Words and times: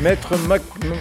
Maître 0.00 0.34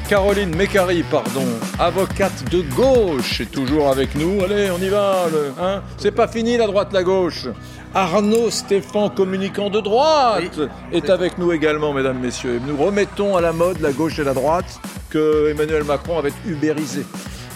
Caroline 0.10 0.56
Mécari, 0.56 1.04
pardon, 1.04 1.46
avocate 1.78 2.50
de 2.52 2.62
gauche, 2.76 3.42
est 3.42 3.52
toujours 3.52 3.90
avec 3.90 4.16
nous. 4.16 4.44
Allez, 4.44 4.72
on 4.72 4.80
y 4.80 4.90
va. 4.90 5.26
Hein? 5.62 5.82
C'est 5.98 6.12
pas 6.12 6.28
fini 6.28 6.58
la 6.58 6.66
droite, 6.66 6.94
la 6.94 7.04
gauche. 7.04 7.48
Arnaud 7.94 8.50
Stéphane, 8.50 9.12
communicant 9.16 9.70
de 9.70 9.82
droite, 9.82 10.60
est 10.92 11.10
avec 11.10 11.38
nous 11.38 11.52
également, 11.52 11.94
mesdames, 11.94 12.20
messieurs. 12.20 12.60
Nous 12.66 12.76
remettons 12.76 13.38
à 13.38 13.42
la 13.42 13.54
mode 13.54 13.80
la 13.82 13.92
gauche 13.92 14.18
et 14.20 14.24
la 14.24 14.34
droite 14.34 14.80
que 15.10 15.50
Emmanuel 15.52 15.84
Macron 15.84 16.18
avait 16.18 16.34
ubérisé. 16.48 17.06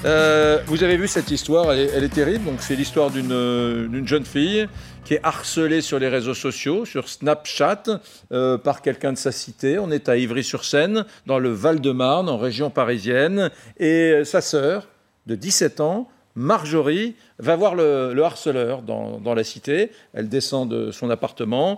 Euh, 0.05 0.59
vous 0.67 0.83
avez 0.83 0.97
vu 0.97 1.07
cette 1.07 1.31
histoire, 1.31 1.71
elle 1.71 2.03
est, 2.03 2.09
terrible. 2.09 2.45
Donc, 2.45 2.55
c'est 2.59 2.75
l'histoire 2.75 3.09
d'une 3.09 4.03
jeune 4.05 4.25
fille 4.25 4.67
qui 5.05 5.15
est 5.15 5.19
harcelée 5.23 5.81
sur 5.81 5.99
les 5.99 6.07
réseaux 6.07 6.33
sociaux, 6.33 6.85
sur 6.85 7.09
Snapchat, 7.09 7.83
euh, 8.31 8.57
par 8.57 8.81
quelqu'un 8.81 9.13
de 9.13 9.17
sa 9.17 9.31
cité. 9.31 9.79
On 9.79 9.91
est 9.91 10.09
à 10.09 10.17
Ivry-sur-Seine, 10.17 11.05
dans 11.25 11.39
le 11.39 11.49
Val-de-Marne, 11.49 12.29
en 12.29 12.37
région 12.37 12.69
parisienne. 12.69 13.49
Et 13.79 14.11
euh, 14.11 14.23
sa 14.23 14.41
sœur, 14.41 14.87
de 15.27 15.35
17 15.35 15.79
ans, 15.79 16.09
Marjorie 16.35 17.15
va 17.39 17.57
voir 17.57 17.75
le, 17.75 18.17
harceleur 18.23 18.81
dans, 18.83 19.33
la 19.33 19.43
cité. 19.43 19.91
Elle 20.13 20.29
descend 20.29 20.69
de 20.69 20.89
son 20.91 21.09
appartement. 21.09 21.77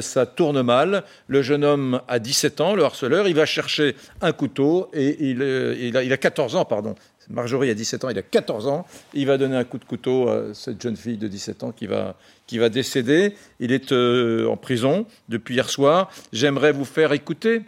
ça 0.00 0.24
tourne 0.24 0.62
mal. 0.62 1.02
Le 1.26 1.42
jeune 1.42 1.64
homme 1.64 2.00
a 2.06 2.20
17 2.20 2.60
ans, 2.60 2.76
le 2.76 2.84
harceleur. 2.84 3.26
Il 3.26 3.34
va 3.34 3.44
chercher 3.44 3.96
un 4.20 4.30
couteau 4.30 4.88
et 4.92 5.16
il, 5.18 5.42
il 5.42 6.12
a 6.12 6.16
14 6.16 6.54
ans, 6.54 6.64
pardon. 6.64 6.94
Marjorie 7.30 7.70
a 7.70 7.74
17 7.74 8.04
ans, 8.04 8.08
il 8.08 8.18
a 8.18 8.22
14 8.22 8.66
ans. 8.68 8.86
Il 9.12 9.26
va 9.26 9.36
donner 9.36 9.56
un 9.56 9.64
coup 9.64 9.78
de 9.78 9.84
couteau 9.84 10.28
à 10.28 10.54
cette 10.54 10.80
jeune 10.80 10.96
fille 10.96 11.18
de 11.18 11.28
17 11.28 11.62
ans 11.62 11.72
qui 11.72 11.86
va, 11.86 12.16
qui 12.46 12.58
va 12.58 12.70
décéder. 12.70 13.34
Il 13.60 13.72
est 13.72 13.92
euh, 13.92 14.48
en 14.48 14.56
prison 14.56 15.06
depuis 15.28 15.54
hier 15.54 15.68
soir. 15.68 16.10
J'aimerais 16.32 16.72
vous 16.72 16.86
faire 16.86 17.12
écouter 17.12 17.62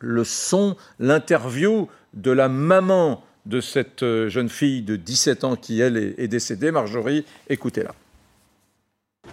le 0.00 0.22
son, 0.24 0.76
l'interview 1.00 1.88
de 2.14 2.30
la 2.30 2.48
maman 2.48 3.22
de 3.46 3.60
cette 3.60 4.02
euh, 4.02 4.28
jeune 4.28 4.48
fille 4.48 4.82
de 4.82 4.96
17 4.96 5.44
ans 5.44 5.56
qui, 5.56 5.80
elle, 5.80 5.96
est, 5.96 6.14
est 6.18 6.28
décédée. 6.28 6.70
Marjorie, 6.70 7.24
écoutez-la. 7.48 7.92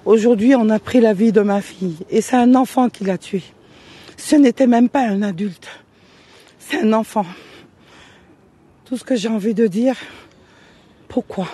Aujourd'hui, 0.05 0.55
on 0.55 0.69
a 0.69 0.79
pris 0.79 0.99
la 0.99 1.13
vie 1.13 1.31
de 1.31 1.41
ma 1.41 1.61
fille 1.61 1.97
et 2.09 2.21
c'est 2.21 2.35
un 2.35 2.55
enfant 2.55 2.89
qui 2.89 3.03
l'a 3.03 3.19
tuée. 3.19 3.43
Ce 4.17 4.35
n'était 4.35 4.67
même 4.67 4.89
pas 4.89 5.07
un 5.07 5.21
adulte, 5.21 5.67
c'est 6.59 6.81
un 6.81 6.93
enfant. 6.93 7.25
Tout 8.93 8.99
ce 8.99 9.03
que 9.03 9.15
j'ai 9.15 9.27
envie 9.27 9.55
de 9.55 9.65
dire, 9.65 9.95
pourquoi? 11.07 11.47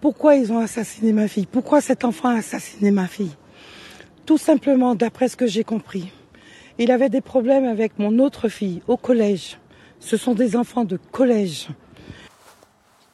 Pourquoi 0.00 0.34
ils 0.34 0.50
ont 0.50 0.58
assassiné 0.58 1.12
ma 1.12 1.28
fille? 1.28 1.46
Pourquoi 1.46 1.80
cet 1.80 2.04
enfant 2.04 2.30
a 2.30 2.38
assassiné 2.38 2.90
ma 2.90 3.06
fille? 3.06 3.30
Tout 4.26 4.38
simplement, 4.38 4.96
d'après 4.96 5.28
ce 5.28 5.36
que 5.36 5.46
j'ai 5.46 5.62
compris, 5.62 6.10
il 6.78 6.90
avait 6.90 7.10
des 7.10 7.20
problèmes 7.20 7.64
avec 7.64 7.96
mon 8.00 8.18
autre 8.18 8.48
fille 8.48 8.82
au 8.88 8.96
collège. 8.96 9.58
Ce 10.00 10.16
sont 10.16 10.34
des 10.34 10.56
enfants 10.56 10.82
de 10.82 10.98
collège. 11.12 11.68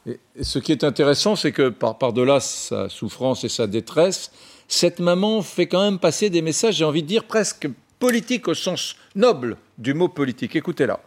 Et 0.07 0.19
ce 0.41 0.57
qui 0.57 0.71
est 0.71 0.83
intéressant, 0.83 1.35
c'est 1.35 1.51
que 1.51 1.69
par-delà 1.69 2.39
sa 2.39 2.89
souffrance 2.89 3.43
et 3.43 3.49
sa 3.49 3.67
détresse, 3.67 4.31
cette 4.67 4.99
maman 4.99 5.43
fait 5.43 5.67
quand 5.67 5.83
même 5.83 5.99
passer 5.99 6.31
des 6.31 6.41
messages, 6.41 6.77
j'ai 6.77 6.85
envie 6.85 7.03
de 7.03 7.07
dire, 7.07 7.25
presque 7.25 7.69
politiques 7.99 8.47
au 8.47 8.55
sens 8.55 8.95
noble 9.13 9.55
du 9.77 9.93
mot 9.93 10.07
politique. 10.07 10.55
Écoutez-la. 10.55 10.99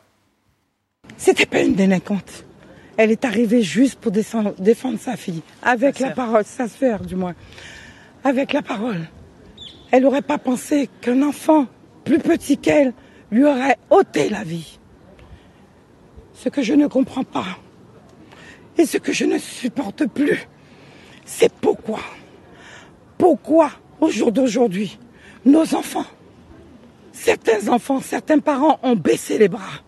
C'était 1.23 1.47
pas 1.47 1.63
une 1.63 1.75
délinquante. 1.75 2.45
Elle 2.97 3.13
est 3.13 3.25
arrivée 3.25 3.63
juste 3.63 4.01
pour 4.01 4.11
défendre 4.11 4.99
sa 4.99 5.17
fille, 5.17 5.43
avec 5.63 6.01
la 6.01 6.11
parole, 6.11 6.45
sa 6.45 6.67
sœur 6.67 6.99
du 7.01 7.15
moins, 7.15 7.35
avec 8.25 8.53
la 8.53 8.61
parole. 8.61 9.09
Elle 9.93 10.03
n'aurait 10.03 10.23
pas 10.23 10.39
pensé 10.39 10.89
qu'un 11.01 11.23
enfant 11.23 11.67
plus 12.05 12.19
petit 12.19 12.59
qu'elle 12.59 12.93
lui 13.31 13.45
aurait 13.45 13.79
ôté 13.89 14.29
la 14.31 14.43
vie. 14.43 14.81
Ce 16.35 16.49
que 16.49 16.61
je 16.61 16.75
ne 16.75 16.89
comprends 16.89 17.23
pas 17.23 17.57
et 18.77 18.85
ce 18.85 18.99
que 18.99 19.13
je 19.13 19.25
ne 19.25 19.39
supporte 19.39 20.07
plus, 20.09 20.49
c'est 21.25 21.53
pourquoi, 21.53 22.01
pourquoi 23.17 23.71
au 24.01 24.11
jour 24.11 24.33
d'aujourd'hui, 24.33 24.99
nos 25.45 25.75
enfants, 25.77 26.07
certains 27.13 27.69
enfants, 27.69 28.01
certains 28.01 28.41
parents 28.41 28.81
ont 28.83 28.97
baissé 28.97 29.39
les 29.39 29.49
bras 29.49 29.83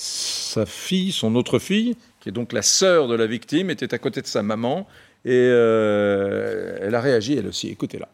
sa 0.00 0.64
fille, 0.64 1.12
son 1.12 1.34
autre 1.34 1.58
fille, 1.58 1.94
qui 2.20 2.30
est 2.30 2.32
donc 2.32 2.54
la 2.54 2.62
sœur 2.62 3.06
de 3.06 3.14
la 3.14 3.26
victime, 3.26 3.68
était 3.68 3.92
à 3.92 3.98
côté 3.98 4.22
de 4.22 4.26
sa 4.26 4.42
maman 4.42 4.86
et 5.26 5.30
euh, 5.34 6.78
elle 6.80 6.94
a 6.94 7.00
réagi 7.02 7.34
elle 7.36 7.46
aussi. 7.46 7.68
Écoutez-la. 7.68 8.08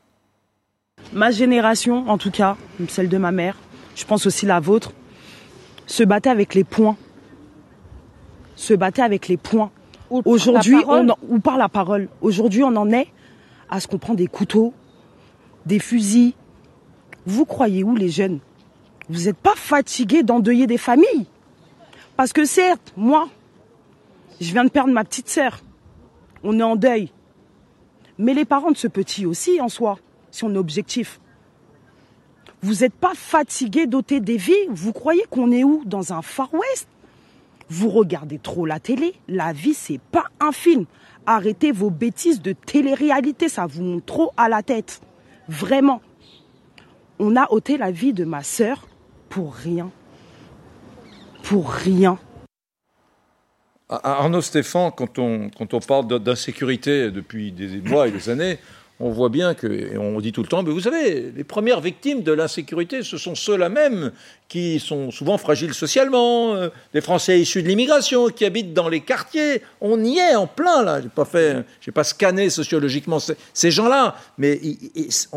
Ma 1.13 1.31
génération, 1.31 2.09
en 2.09 2.19
tout 2.19 2.33
cas, 2.33 2.57
celle 2.89 3.09
de 3.09 3.19
ma 3.19 3.31
mère, 3.31 3.57
je 3.95 4.05
pense 4.05 4.27
aussi 4.27 4.47
la 4.47 4.59
vôtre, 4.59 4.93
se 5.87 6.03
battait 6.03 6.31
avec 6.31 6.55
les 6.55 6.65
poings. 6.65 6.97
Se 8.57 8.75
battait 8.75 9.03
avec 9.03 9.29
les 9.29 9.37
poings. 9.37 9.71
Aujourd'hui, 10.11 10.79
ou 11.29 11.39
par 11.39 11.57
la 11.57 11.69
parole. 11.69 12.09
Aujourd'hui, 12.21 12.65
on 12.65 12.75
en 12.75 12.91
est 12.91 13.07
à 13.71 13.79
ce 13.79 13.87
qu'on 13.87 13.99
prend 13.99 14.15
des 14.15 14.27
couteaux, 14.27 14.75
des 15.67 15.79
fusils. 15.79 16.33
Vous 17.27 17.45
croyez 17.45 17.85
où 17.85 17.95
les 17.95 18.09
jeunes? 18.09 18.41
Vous 19.09 19.25
n'êtes 19.25 19.37
pas 19.37 19.55
fatigués 19.55 20.25
d'endeuiller 20.25 20.67
des 20.67 20.79
familles? 20.79 21.27
Parce 22.17 22.33
que 22.33 22.45
certes, 22.45 22.93
moi, 22.97 23.29
je 24.41 24.53
viens 24.53 24.65
de 24.65 24.71
perdre 24.71 24.93
ma 24.93 25.05
petite 25.05 25.29
sœur. 25.29 25.61
On 26.43 26.59
est 26.59 26.63
en 26.63 26.77
deuil. 26.77 27.11
Mais 28.19 28.35
les 28.35 28.45
parents 28.45 28.71
de 28.71 28.77
ce 28.77 28.89
petit 28.89 29.27
aussi, 29.27 29.61
en 29.61 29.69
soi, 29.69 29.99
si 30.31 30.45
on 30.45 30.55
est 30.55 30.59
objectif. 30.59 31.21
Vous 32.63 32.77
n'êtes 32.77 32.95
pas 32.95 33.15
fatigué 33.15 33.87
d'ôter 33.87 34.21
des 34.21 34.37
vies? 34.37 34.55
Vous 34.71 34.93
croyez 34.93 35.25
qu'on 35.31 35.53
est 35.53 35.65
où? 35.65 35.83
Dans 35.85 36.13
un 36.13 36.23
Far 36.23 36.53
West? 36.55 36.89
Vous 37.69 37.91
regardez 37.91 38.39
trop 38.39 38.65
la 38.65 38.81
télé? 38.81 39.15
La 39.29 39.53
vie, 39.53 39.75
c'est 39.75 40.01
pas 40.01 40.25
un 40.41 40.53
film. 40.53 40.87
Arrêtez 41.27 41.73
vos 41.73 41.91
bêtises 41.91 42.41
de 42.41 42.53
télé-réalité. 42.53 43.49
Ça 43.49 43.67
vous 43.67 43.83
monte 43.83 44.07
trop 44.07 44.33
à 44.37 44.49
la 44.49 44.63
tête. 44.63 45.01
Vraiment. 45.49 46.01
On 47.19 47.37
a 47.37 47.51
ôté 47.51 47.77
la 47.77 47.91
vie 47.91 48.13
de 48.13 48.25
ma 48.25 48.43
sœur 48.43 48.87
pour 49.29 49.55
rien 49.55 49.91
pour 51.47 51.71
rien. 51.71 52.19
Arnaud 53.89 54.43
Stéphane, 54.43 54.91
quand 54.97 55.19
on, 55.21 55.81
parle 55.87 56.21
d'insécurité 56.21 57.13
depuis 57.13 57.53
des 57.53 57.81
mois 57.83 58.09
et 58.09 58.11
des 58.11 58.29
années, 58.29 58.59
on 58.99 59.11
voit 59.11 59.29
bien 59.29 59.55
que, 59.55 59.67
et 59.67 59.97
on 59.97 60.19
dit 60.21 60.33
tout 60.33 60.43
le 60.43 60.49
temps, 60.49 60.63
mais 60.65 60.73
vous 60.73 60.81
savez, 60.81 61.31
les 61.37 61.45
premières 61.45 61.81
victimes 61.81 62.23
de 62.23 62.33
l'insécurité, 62.33 63.03
ce 63.03 63.17
sont 63.17 63.35
ceux-là 63.37 63.69
même 63.69 64.11
qui 64.49 64.81
sont 64.81 65.11
souvent 65.13 65.39
fragiles 65.39 65.75
socialement, 65.75 66.55
euh, 66.55 66.71
des 66.95 67.01
Français 67.01 67.39
issus 67.39 67.63
de 67.63 67.69
l'immigration 67.69 68.29
qui 68.29 68.45
habitent 68.45 68.73
dans 68.73 68.89
les 68.89 69.01
quartiers. 69.03 69.63
On 69.81 70.03
y 70.03 70.19
est 70.19 70.35
en 70.35 70.47
plein 70.47 70.83
là. 70.83 71.01
J'ai 71.01 71.09
pas 71.09 71.29
pas 71.95 72.05
scanné 72.05 72.51
sociologiquement 72.51 73.19
ces, 73.21 73.71
gens-là, 73.71 74.17
mais 74.39 74.61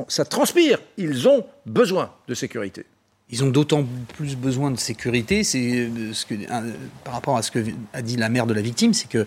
ça 0.08 0.26
transpire. 0.26 0.80
Ils 0.98 1.28
ont 1.28 1.46
besoin 1.66 2.14
de 2.28 2.34
sécurité 2.34 2.86
ils 3.32 3.44
ont 3.44 3.50
d'autant 3.50 3.86
plus 4.16 4.36
besoin 4.36 4.72
de 4.72 4.80
sécurité. 4.80 5.44
Euh, 5.56 6.12
par 7.04 7.14
rapport 7.14 7.38
à 7.38 7.42
ce 7.42 7.52
que 7.52 7.64
a 7.94 8.02
dit 8.02 8.18
la 8.18 8.30
mère 8.30 8.48
de 8.48 8.54
la 8.54 8.62
victime, 8.62 8.94
c'est 8.94 9.10
que 9.10 9.26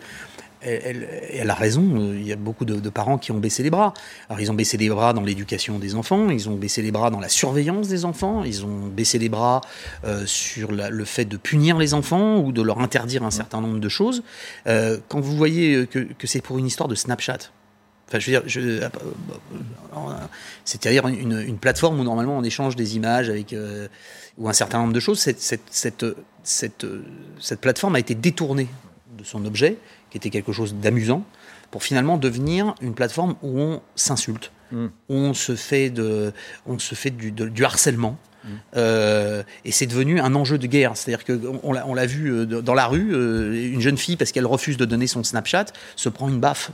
elle, 0.64 1.50
a 1.50 1.54
raison. 1.54 1.82
Euh, 1.82 2.16
il 2.16 2.24
y 2.24 2.32
a 2.32 2.36
beaucoup 2.36 2.64
de, 2.64 2.88
parents 2.88 3.18
qui 3.18 3.32
ont 3.32 3.38
baissé 3.38 3.64
les 3.64 3.70
bras. 3.70 3.94
Alors 4.28 4.40
ils 4.40 4.50
ont 4.50 4.54
baissé 4.54 4.76
les 4.76 4.88
bras 4.88 5.12
dans 5.12 5.22
l'éducation 5.22 5.80
des 5.80 5.96
enfants, 5.96 6.30
ils 6.30 6.48
ont 6.48 6.54
baissé 6.54 6.82
les 6.82 6.92
bras 6.92 7.10
dans 7.10 7.18
la 7.18 7.28
surveillance 7.28 7.88
des 7.88 8.04
enfants, 8.04 8.44
ils 8.44 8.64
ont 8.64 8.86
baissé 8.86 9.18
les 9.18 9.28
bras 9.28 9.60
euh, 10.04 10.24
sur 10.24 10.70
le 10.70 11.04
fait 11.04 11.24
de 11.24 11.36
punir 11.36 11.78
les 11.78 11.94
enfants 11.94 12.38
ou 12.38 12.52
de 12.52 12.62
leur 12.62 12.78
interdire 12.78 13.24
un 13.24 13.32
certain 13.32 13.60
nombre 13.60 13.80
de 13.80 13.88
choses. 13.88 14.22
quand 14.64 15.20
vous 15.20 15.36
voyez 15.36 15.86
que 15.86 16.26
c'est 16.26 16.42
pour 16.42 16.58
une 16.58 16.66
histoire 16.66 16.88
de 16.88 16.94
Snapchat, 16.94 17.50
je 18.18 18.30
veux 18.30 18.78
dire, 18.78 18.90
euh, 19.94 20.10
c'est-à-dire 20.64 21.06
une, 21.06 21.58
plateforme 21.58 22.00
où 22.00 22.04
normalement 22.04 22.36
on 22.36 22.44
échange 22.44 22.76
des 22.76 22.96
images 22.96 23.28
avec 23.28 23.52
euh, 23.52 23.88
ou 24.38 24.48
un 24.48 24.52
certain 24.52 24.78
nombre 24.78 24.92
de 24.92 25.00
choses. 25.00 25.18
Cette, 25.18 25.40
cette, 25.40 26.04
cette, 26.42 27.60
plateforme 27.60 27.96
a 27.96 27.98
été 27.98 28.14
détournée 28.14 28.68
de 29.16 29.24
son 29.24 29.44
objet, 29.44 29.76
qui 30.10 30.16
était 30.16 30.30
quelque 30.30 30.52
chose 30.52 30.74
d'amusant, 30.74 31.24
pour 31.70 31.82
finalement 31.82 32.18
devenir 32.18 32.74
une 32.80 32.94
plateforme 32.94 33.36
où 33.42 33.58
on 33.58 33.82
s'insulte, 33.94 34.52
hmm. 34.72 34.86
où 35.08 35.14
on 35.14 35.34
se 35.34 35.54
fait, 35.54 35.90
de, 35.90 36.32
on 36.66 36.78
se 36.78 36.94
fait 36.94 37.10
du, 37.10 37.30
du 37.32 37.64
harcèlement. 37.64 38.18
Euh, 38.76 39.42
et 39.64 39.72
c'est 39.72 39.86
devenu 39.86 40.20
un 40.20 40.34
enjeu 40.34 40.58
de 40.58 40.66
guerre. 40.66 40.96
C'est-à-dire 40.96 41.24
qu'on 41.24 41.60
on 41.62 41.94
l'a 41.94 42.06
vu 42.06 42.32
euh, 42.32 42.46
dans 42.46 42.74
la 42.74 42.86
rue, 42.86 43.14
euh, 43.14 43.72
une 43.72 43.80
jeune 43.80 43.98
fille, 43.98 44.16
parce 44.16 44.32
qu'elle 44.32 44.46
refuse 44.46 44.76
de 44.76 44.84
donner 44.84 45.06
son 45.06 45.22
Snapchat, 45.24 45.66
se 45.96 46.08
prend 46.08 46.28
une 46.28 46.40
baffe 46.40 46.70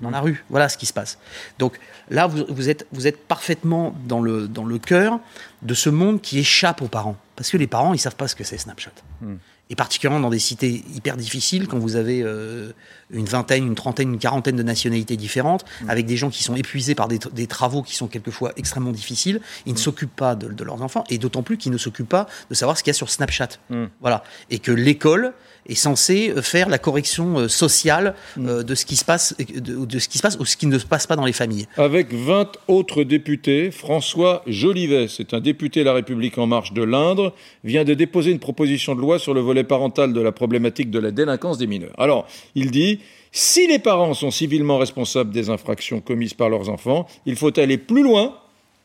dans 0.00 0.10
la 0.10 0.20
rue. 0.20 0.44
Voilà 0.50 0.68
ce 0.68 0.76
qui 0.76 0.86
se 0.86 0.92
passe. 0.92 1.18
Donc 1.58 1.78
là, 2.10 2.26
vous, 2.26 2.68
êtes, 2.68 3.26
parfaitement 3.28 3.94
dans 4.06 4.20
le, 4.20 4.48
dans 4.48 4.64
le 4.64 4.78
cœur 4.78 5.20
de 5.62 5.74
ce 5.74 5.90
monde 5.90 6.20
qui 6.20 6.38
échappe 6.38 6.82
aux 6.82 6.88
parents. 6.88 7.16
Parce 7.36 7.50
que 7.50 7.56
les 7.56 7.66
parents, 7.66 7.94
ils 7.94 7.98
savent 7.98 8.16
pas 8.16 8.28
ce 8.28 8.34
que 8.34 8.44
c'est 8.44 8.58
Snapchat. 8.58 8.92
Hmm. 9.20 9.36
Et 9.70 9.74
particulièrement 9.74 10.20
dans 10.20 10.30
des 10.30 10.38
cités 10.38 10.84
hyper 10.94 11.16
difficiles, 11.16 11.66
quand 11.66 11.78
vous 11.78 11.96
avez 11.96 12.22
euh, 12.22 12.72
une 13.10 13.24
vingtaine, 13.24 13.66
une 13.66 13.74
trentaine, 13.74 14.12
une 14.12 14.18
quarantaine 14.18 14.56
de 14.56 14.62
nationalités 14.62 15.16
différentes, 15.16 15.64
mm. 15.82 15.90
avec 15.90 16.06
des 16.06 16.16
gens 16.16 16.30
qui 16.30 16.42
sont 16.42 16.54
épuisés 16.56 16.94
par 16.94 17.08
des, 17.08 17.46
travaux 17.46 17.82
qui 17.82 17.94
sont 17.94 18.06
quelquefois 18.06 18.52
extrêmement 18.56 18.92
difficiles, 18.92 19.40
ils 19.64 19.72
ne 19.72 19.78
mm. 19.78 19.80
s'occupent 19.80 20.16
pas 20.16 20.34
de, 20.34 20.62
leurs 20.62 20.82
enfants, 20.82 21.04
et 21.08 21.18
d'autant 21.18 21.42
plus 21.42 21.56
qu'ils 21.56 21.72
ne 21.72 21.78
s'occupent 21.78 22.08
pas 22.08 22.26
de 22.50 22.54
savoir 22.54 22.76
ce 22.76 22.82
qu'il 22.82 22.90
y 22.90 22.94
a 22.94 22.94
sur 22.94 23.08
Snapchat. 23.08 23.48
Mm. 23.70 23.84
Voilà. 24.00 24.24
Et 24.50 24.58
que 24.58 24.72
l'école 24.72 25.32
est 25.68 25.74
censée 25.74 26.32
faire 26.42 26.68
la 26.68 26.78
correction 26.78 27.38
euh, 27.38 27.48
sociale 27.48 28.14
euh, 28.38 28.62
de 28.62 28.74
ce 28.74 28.84
qui 28.84 28.96
se 28.96 29.04
passe, 29.04 29.36
de, 29.38 29.84
de, 29.84 29.98
ce 29.98 30.08
qui 30.08 30.18
se 30.18 30.22
passe 30.22 30.36
ou 30.38 30.44
ce 30.44 30.56
qui 30.56 30.66
ne 30.66 30.78
se 30.78 30.86
passe 30.86 31.06
pas 31.06 31.16
dans 31.16 31.24
les 31.24 31.32
familles. 31.32 31.66
Avec 31.76 32.12
20 32.12 32.52
autres 32.68 33.04
députés, 33.04 33.70
François 33.70 34.42
Jolivet, 34.46 35.08
c'est 35.08 35.34
un 35.34 35.40
député 35.40 35.84
La 35.84 35.92
République 35.92 36.38
en 36.38 36.46
marche 36.46 36.72
de 36.72 36.82
l'Indre, 36.82 37.32
vient 37.64 37.84
de 37.84 37.94
déposer 37.94 38.30
une 38.30 38.40
proposition 38.40 38.94
de 38.94 39.00
loi 39.00 39.18
sur 39.18 39.34
le 39.34 39.40
volet 39.40 39.64
parental 39.64 40.12
de 40.12 40.20
la 40.20 40.32
problématique 40.32 40.90
de 40.90 40.98
la 40.98 41.10
délinquance 41.10 41.58
des 41.58 41.66
mineurs. 41.66 41.94
Alors, 41.98 42.26
il 42.54 42.70
dit 42.70 43.00
si 43.30 43.66
les 43.66 43.78
parents 43.78 44.14
sont 44.14 44.30
civilement 44.30 44.78
responsables 44.78 45.30
des 45.30 45.48
infractions 45.48 46.00
commises 46.00 46.34
par 46.34 46.50
leurs 46.50 46.68
enfants, 46.68 47.06
il 47.24 47.36
faut 47.36 47.58
aller 47.58 47.78
plus 47.78 48.02
loin 48.02 48.34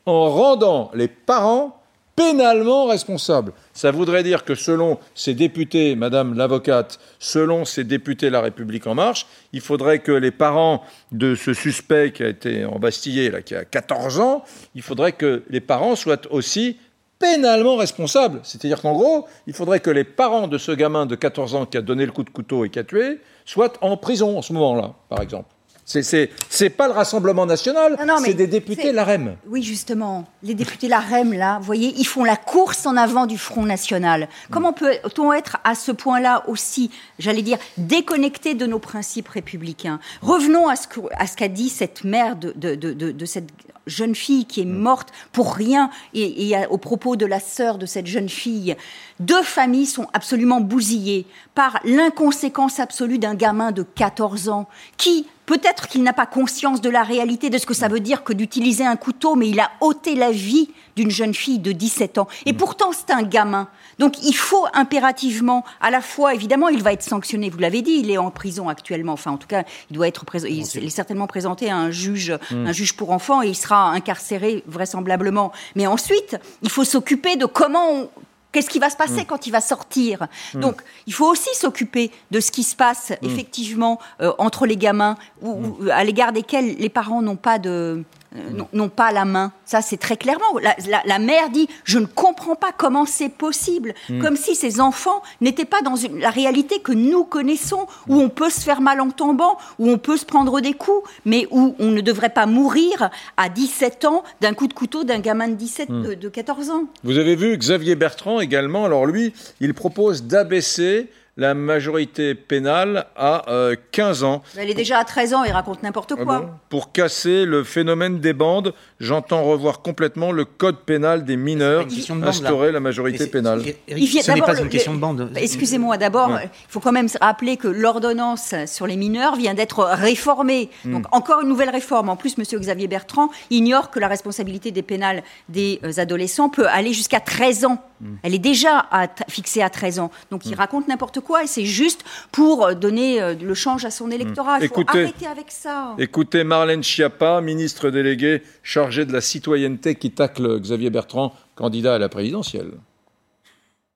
en 0.06 0.30
rendant 0.30 0.90
les 0.94 1.08
parents 1.08 1.77
pénalement 2.18 2.86
responsables. 2.86 3.52
Ça 3.72 3.92
voudrait 3.92 4.24
dire 4.24 4.44
que 4.44 4.56
selon 4.56 4.98
ces 5.14 5.34
députés, 5.34 5.94
Madame 5.94 6.34
l'avocate, 6.34 6.98
selon 7.20 7.64
ces 7.64 7.84
députés 7.84 8.28
La 8.28 8.40
République 8.40 8.88
en 8.88 8.96
marche, 8.96 9.26
il 9.52 9.60
faudrait 9.60 10.00
que 10.00 10.10
les 10.10 10.32
parents 10.32 10.82
de 11.12 11.36
ce 11.36 11.54
suspect 11.54 12.10
qui 12.12 12.24
a 12.24 12.28
été 12.28 12.64
embastillé, 12.64 13.30
là, 13.30 13.40
qui 13.40 13.54
a 13.54 13.64
14 13.64 14.18
ans, 14.18 14.42
il 14.74 14.82
faudrait 14.82 15.12
que 15.12 15.44
les 15.48 15.60
parents 15.60 15.94
soient 15.94 16.26
aussi 16.32 16.76
pénalement 17.20 17.76
responsables. 17.76 18.40
C'est-à-dire 18.42 18.82
qu'en 18.82 18.94
gros, 18.94 19.26
il 19.46 19.52
faudrait 19.52 19.80
que 19.80 19.90
les 19.90 20.04
parents 20.04 20.48
de 20.48 20.58
ce 20.58 20.72
gamin 20.72 21.06
de 21.06 21.14
14 21.14 21.54
ans 21.54 21.66
qui 21.66 21.76
a 21.76 21.82
donné 21.82 22.04
le 22.04 22.12
coup 22.12 22.24
de 22.24 22.30
couteau 22.30 22.64
et 22.64 22.70
qui 22.70 22.80
a 22.80 22.84
tué 22.84 23.20
soit 23.44 23.78
en 23.80 23.96
prison 23.96 24.38
en 24.38 24.42
ce 24.42 24.52
moment-là, 24.54 24.94
par 25.08 25.22
exemple. 25.22 25.54
C'est 25.88 26.70
pas 26.70 26.86
le 26.86 26.92
Rassemblement 26.92 27.46
national, 27.46 27.96
c'est 28.22 28.34
des 28.34 28.46
députés 28.46 28.92
LAREM. 28.92 29.36
Oui, 29.48 29.62
justement. 29.62 30.26
Les 30.42 30.54
députés 30.54 30.86
LAREM, 30.86 31.32
là, 31.32 31.58
vous 31.58 31.64
voyez, 31.64 31.94
ils 31.96 32.06
font 32.06 32.24
la 32.24 32.36
course 32.36 32.84
en 32.84 32.96
avant 32.96 33.26
du 33.26 33.38
Front 33.38 33.64
National. 33.64 34.28
Comment 34.50 34.74
peut-on 34.74 35.32
être 35.32 35.56
à 35.64 35.74
ce 35.74 35.90
point-là 35.90 36.44
aussi, 36.46 36.90
j'allais 37.18 37.42
dire, 37.42 37.58
déconnecté 37.78 38.54
de 38.54 38.66
nos 38.66 38.78
principes 38.78 39.28
républicains? 39.28 39.98
Revenons 40.20 40.68
à 40.68 40.76
ce 40.76 41.36
qu'a 41.36 41.48
dit 41.48 41.70
cette 41.70 42.04
mère 42.04 42.36
de, 42.36 42.52
de, 42.52 42.74
de, 42.74 43.24
cette 43.24 43.48
jeune 43.86 44.14
fille 44.14 44.44
qui 44.44 44.60
est 44.60 44.66
mm. 44.66 44.78
morte 44.78 45.08
pour 45.32 45.54
rien 45.54 45.88
et, 46.12 46.50
et 46.50 46.66
au 46.66 46.76
propos 46.76 47.16
de 47.16 47.24
la 47.24 47.40
sœur 47.40 47.78
de 47.78 47.86
cette 47.86 48.06
jeune 48.06 48.28
fille. 48.28 48.76
Deux 49.20 49.42
familles 49.42 49.86
sont 49.86 50.08
absolument 50.12 50.60
bousillées 50.60 51.24
par 51.54 51.80
l'inconséquence 51.84 52.78
absolue 52.78 53.18
d'un 53.18 53.34
gamin 53.34 53.72
de 53.72 53.82
14 53.82 54.50
ans 54.50 54.68
qui, 54.98 55.26
peut-être 55.48 55.88
qu'il 55.88 56.02
n'a 56.02 56.12
pas 56.12 56.26
conscience 56.26 56.82
de 56.82 56.90
la 56.90 57.02
réalité 57.02 57.48
de 57.48 57.56
ce 57.56 57.64
que 57.64 57.72
ça 57.72 57.88
veut 57.88 58.00
dire 58.00 58.22
que 58.22 58.34
d'utiliser 58.34 58.84
un 58.84 58.96
couteau, 58.96 59.34
mais 59.34 59.48
il 59.48 59.58
a 59.60 59.70
ôté 59.80 60.14
la 60.14 60.30
vie 60.30 60.68
d'une 60.94 61.10
jeune 61.10 61.32
fille 61.32 61.58
de 61.58 61.72
17 61.72 62.18
ans. 62.18 62.28
Et 62.44 62.52
mm. 62.52 62.56
pourtant, 62.56 62.90
c'est 62.92 63.14
un 63.14 63.22
gamin. 63.22 63.66
Donc 63.98 64.22
il 64.22 64.34
faut 64.34 64.66
impérativement, 64.74 65.64
à 65.80 65.90
la 65.90 66.02
fois, 66.02 66.34
évidemment, 66.34 66.68
il 66.68 66.82
va 66.82 66.92
être 66.92 67.02
sanctionné, 67.02 67.48
vous 67.48 67.58
l'avez 67.58 67.80
dit, 67.80 67.92
il 67.92 68.10
est 68.10 68.18
en 68.18 68.30
prison 68.30 68.68
actuellement, 68.68 69.14
enfin 69.14 69.30
en 69.30 69.38
tout 69.38 69.48
cas, 69.48 69.64
il 69.90 69.96
doit 69.96 70.06
être 70.06 70.26
il 70.46 70.60
est 70.60 70.90
certainement 70.90 71.26
présenté 71.26 71.70
à 71.70 71.76
un 71.78 71.90
juge, 71.90 72.36
mm. 72.50 72.66
un 72.66 72.72
juge 72.72 72.94
pour 72.94 73.10
enfants 73.10 73.42
et 73.42 73.48
il 73.48 73.56
sera 73.56 73.88
incarcéré 73.90 74.62
vraisemblablement. 74.66 75.50
Mais 75.76 75.86
ensuite, 75.86 76.36
il 76.62 76.68
faut 76.68 76.84
s'occuper 76.84 77.36
de 77.36 77.46
comment 77.46 77.90
on, 77.90 78.10
Qu'est-ce 78.50 78.70
qui 78.70 78.78
va 78.78 78.88
se 78.88 78.96
passer 78.96 79.22
mm. 79.22 79.26
quand 79.26 79.46
il 79.46 79.50
va 79.50 79.60
sortir 79.60 80.26
mm. 80.54 80.60
Donc, 80.60 80.82
il 81.06 81.12
faut 81.12 81.26
aussi 81.26 81.54
s'occuper 81.54 82.10
de 82.30 82.40
ce 82.40 82.50
qui 82.50 82.62
se 82.62 82.74
passe 82.74 83.10
mm. 83.10 83.26
effectivement 83.26 83.98
euh, 84.20 84.32
entre 84.38 84.66
les 84.66 84.76
gamins, 84.76 85.16
ou, 85.42 85.76
à 85.90 86.04
l'égard 86.04 86.32
desquels 86.32 86.76
les 86.78 86.88
parents 86.88 87.22
n'ont 87.22 87.36
pas 87.36 87.58
de, 87.58 88.04
euh, 88.36 88.62
n'ont 88.72 88.88
pas 88.88 89.10
la 89.12 89.24
main. 89.24 89.52
Ça, 89.64 89.80
c'est 89.80 89.96
très 89.96 90.16
clairement. 90.16 90.58
La, 91.04 91.18
mère 91.18 91.48
dit 91.50 91.68
Je 91.84 91.98
ne 91.98 92.06
comprends 92.06 92.56
pas 92.56 92.72
comment 92.76 93.06
c'est 93.06 93.30
possible. 93.30 93.94
Hmm. 94.08 94.20
Comme 94.20 94.36
si 94.36 94.54
ces 94.54 94.80
enfants 94.80 95.22
n'étaient 95.40 95.64
pas 95.64 95.80
dans 95.80 95.94
la 96.18 96.30
réalité 96.30 96.80
que 96.80 96.92
nous 96.92 97.24
connaissons, 97.24 97.86
où 98.06 98.20
on 98.20 98.28
peut 98.28 98.50
se 98.50 98.60
faire 98.60 98.80
mal 98.80 99.00
en 99.00 99.10
tombant, 99.10 99.56
où 99.78 99.88
on 99.88 99.98
peut 99.98 100.16
se 100.16 100.26
prendre 100.26 100.60
des 100.60 100.74
coups, 100.74 101.08
mais 101.24 101.46
où 101.50 101.74
on 101.78 101.90
ne 101.90 102.00
devrait 102.00 102.28
pas 102.28 102.46
mourir 102.46 103.10
à 103.36 103.48
17 103.48 104.04
ans 104.04 104.22
d'un 104.40 104.52
coup 104.52 104.66
de 104.66 104.74
couteau 104.74 105.04
d'un 105.04 105.20
gamin 105.20 105.48
de 105.48 105.54
17, 105.54 105.88
hmm. 105.88 106.14
de 106.14 106.28
14 106.28 106.70
ans. 106.70 106.84
Vous 107.04 107.18
avez 107.18 107.34
vu 107.34 107.56
Xavier 107.56 107.94
Bertrand 107.94 108.40
également. 108.40 108.84
Alors 108.84 109.06
lui, 109.06 109.32
il 109.60 109.72
propose 109.74 110.24
d'abaisser 110.24 111.10
la 111.38 111.54
majorité 111.54 112.34
pénale 112.34 113.06
à 113.16 113.44
15 113.92 114.22
euh, 114.22 114.26
ans. 114.26 114.42
Elle 114.56 114.70
est 114.70 114.74
déjà 114.74 114.98
à 114.98 115.04
13 115.04 115.34
ans, 115.34 115.44
il 115.44 115.52
raconte 115.52 115.84
n'importe 115.84 116.14
ah 116.18 116.24
quoi. 116.24 116.58
Pour 116.68 116.90
casser 116.90 117.44
le 117.44 117.62
phénomène 117.62 118.18
des 118.18 118.32
bandes, 118.32 118.74
j'entends 118.98 119.44
revoir 119.44 119.80
rappeler 119.80 120.32
le 120.32 120.44
code 120.44 120.80
pénal 120.80 121.24
des 121.24 121.36
mineurs, 121.36 121.86
instaurer 122.24 122.72
la 122.72 122.80
majorité 122.80 123.28
pénale. 123.28 123.62
ce 123.62 124.32
n'est 124.32 124.40
pas 124.40 124.58
une 124.58 124.68
question 124.68 124.94
de 124.94 124.98
bande. 124.98 125.30
Excusez-moi, 125.36 125.96
d'abord, 125.96 126.40
il 126.42 126.50
faut 126.68 126.80
quand 126.80 126.92
même 126.92 127.08
rappeler 127.20 127.56
que 127.56 127.68
l'ordonnance 127.68 128.54
sur 128.66 128.88
les 128.88 128.96
mineurs 128.96 129.36
vient 129.36 129.54
d'être 129.54 129.84
réformée. 129.84 130.70
Hmm. 130.84 130.94
Donc 130.94 131.06
encore 131.12 131.42
une 131.42 131.48
nouvelle 131.48 131.70
réforme. 131.70 132.08
En 132.08 132.16
plus, 132.16 132.34
M. 132.36 132.44
Xavier 132.58 132.88
Bertrand 132.88 133.30
ignore 133.50 133.90
que 133.90 134.00
la 134.00 134.08
responsabilité 134.08 134.72
des 134.72 134.82
pénales 134.82 135.22
des 135.48 135.78
euh, 135.84 135.92
adolescents 135.98 136.48
peut 136.48 136.66
aller 136.66 136.92
jusqu'à 136.92 137.20
13 137.20 137.64
ans. 137.64 137.78
Hmm. 138.00 138.16
Elle 138.24 138.34
est 138.34 138.40
déjà 138.40 138.88
fixée 139.28 139.62
à 139.62 139.70
13 139.70 140.00
ans. 140.00 140.10
Donc 140.32 140.46
il 140.46 140.52
hmm. 140.52 140.58
raconte 140.58 140.88
n'importe 140.88 141.20
quoi 141.20 141.27
et 141.36 141.46
c'est 141.46 141.64
juste 141.64 142.04
pour 142.32 142.64
euh, 142.64 142.74
donner 142.74 143.20
euh, 143.20 143.34
le 143.34 143.54
change 143.54 143.84
à 143.84 143.90
son 143.90 144.10
électorat. 144.10 144.58
Il 144.60 144.68
faut 144.68 144.84
arrêter 144.86 145.26
avec 145.26 145.50
ça. 145.50 145.94
Écoutez 145.98 146.44
Marlène 146.44 146.82
Schiappa, 146.82 147.40
ministre 147.40 147.90
déléguée 147.90 148.42
chargée 148.62 149.04
de 149.04 149.12
la 149.12 149.20
citoyenneté 149.20 149.94
qui 149.94 150.10
tacle 150.10 150.60
Xavier 150.60 150.90
Bertrand, 150.90 151.34
candidat 151.54 151.94
à 151.94 151.98
la 151.98 152.08
présidentielle. 152.08 152.72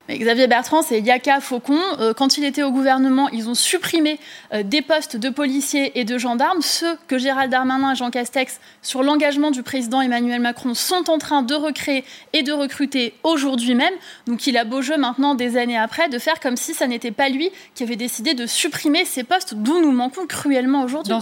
Xavier 0.09 0.47
Bertrand, 0.47 0.81
c'est 0.81 0.99
Yaka 0.99 1.39
Faucon. 1.39 1.79
Euh, 1.99 2.13
quand 2.13 2.37
il 2.37 2.43
était 2.43 2.63
au 2.63 2.71
gouvernement, 2.71 3.29
ils 3.29 3.47
ont 3.47 3.53
supprimé 3.53 4.19
euh, 4.53 4.61
des 4.61 4.81
postes 4.81 5.15
de 5.15 5.29
policiers 5.29 5.97
et 5.97 6.03
de 6.03 6.17
gendarmes. 6.17 6.61
Ceux 6.61 6.97
que 7.07 7.17
Gérald 7.17 7.49
Darmanin 7.49 7.93
et 7.93 7.95
Jean 7.95 8.11
Castex, 8.11 8.59
sur 8.81 9.01
l'engagement 9.01 9.49
du 9.49 9.63
président 9.63 10.01
Emmanuel 10.01 10.41
Macron, 10.41 10.73
sont 10.73 11.09
en 11.09 11.19
train 11.19 11.41
de 11.41 11.55
recréer 11.55 12.03
et 12.33 12.43
de 12.43 12.51
recruter 12.51 13.13
aujourd'hui 13.23 13.75
même. 13.75 13.93
Donc 14.27 14.45
il 14.45 14.57
a 14.57 14.65
beau 14.65 14.81
jeu 14.81 14.97
maintenant, 14.97 15.35
des 15.35 15.55
années 15.55 15.77
après, 15.77 16.09
de 16.09 16.19
faire 16.19 16.41
comme 16.41 16.57
si 16.57 16.73
ça 16.73 16.87
n'était 16.87 17.11
pas 17.11 17.29
lui 17.29 17.49
qui 17.73 17.83
avait 17.83 17.95
décidé 17.95 18.33
de 18.33 18.45
supprimer 18.45 19.05
ces 19.05 19.23
postes 19.23 19.53
dont 19.55 19.79
nous 19.79 19.93
manquons 19.93 20.27
cruellement 20.27 20.83
aujourd'hui. 20.83 21.13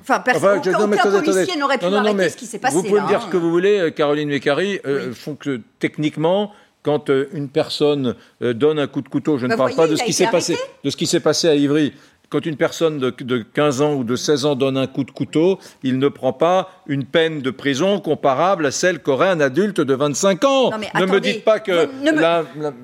Enfin, 0.00 0.20
personne, 0.20 0.60
aucun, 0.60 1.10
policier 1.10 1.58
n'aurait 1.58 1.76
pu 1.76 1.84
arrêter 1.84 2.30
ce 2.30 2.36
qui 2.36 2.46
s'est 2.46 2.58
passé. 2.58 2.76
Vous 2.76 2.84
pouvez 2.84 3.00
me 3.00 3.08
dire 3.08 3.20
ce 3.22 3.26
que 3.26 3.36
vous 3.36 3.50
voulez, 3.50 3.80
euh, 3.80 3.90
Caroline 3.90 4.28
Mécari, 4.28 4.78
font 5.14 5.34
que 5.34 5.60
techniquement, 5.78 6.52
quand 6.82 7.10
euh, 7.10 7.28
une 7.32 7.48
personne 7.48 8.14
euh, 8.42 8.54
donne 8.54 8.78
un 8.78 8.86
coup 8.86 9.02
de 9.02 9.08
couteau, 9.08 9.38
je 9.38 9.46
ne 9.46 9.50
bah, 9.50 9.56
parle 9.56 9.74
pas 9.74 9.86
de 9.86 9.96
ce 9.96 10.02
qui 10.02 10.12
s'est 10.12 10.28
passé, 10.28 10.56
de 10.84 10.90
ce 10.90 10.96
qui 10.96 11.06
s'est 11.06 11.20
passé 11.20 11.48
à 11.48 11.54
Ivry. 11.54 11.92
Quand 12.30 12.46
une 12.46 12.56
personne 12.56 12.98
de, 13.00 13.10
15 13.10 13.82
ans 13.82 13.94
ou 13.94 14.04
de 14.04 14.14
16 14.14 14.44
ans 14.46 14.54
donne 14.54 14.78
un 14.78 14.86
coup 14.86 15.02
de 15.02 15.10
couteau, 15.10 15.58
il 15.82 15.98
ne 15.98 16.06
prend 16.06 16.32
pas 16.32 16.70
une 16.86 17.04
peine 17.04 17.40
de 17.42 17.50
prison 17.50 17.98
comparable 17.98 18.66
à 18.66 18.70
celle 18.70 19.02
qu'aurait 19.02 19.30
un 19.30 19.40
adulte 19.40 19.80
de 19.80 19.94
25 19.94 20.44
ans. 20.44 20.70
ne 20.70 21.06
me 21.06 21.20
dites 21.20 21.42
pas 21.42 21.58
que 21.58 21.88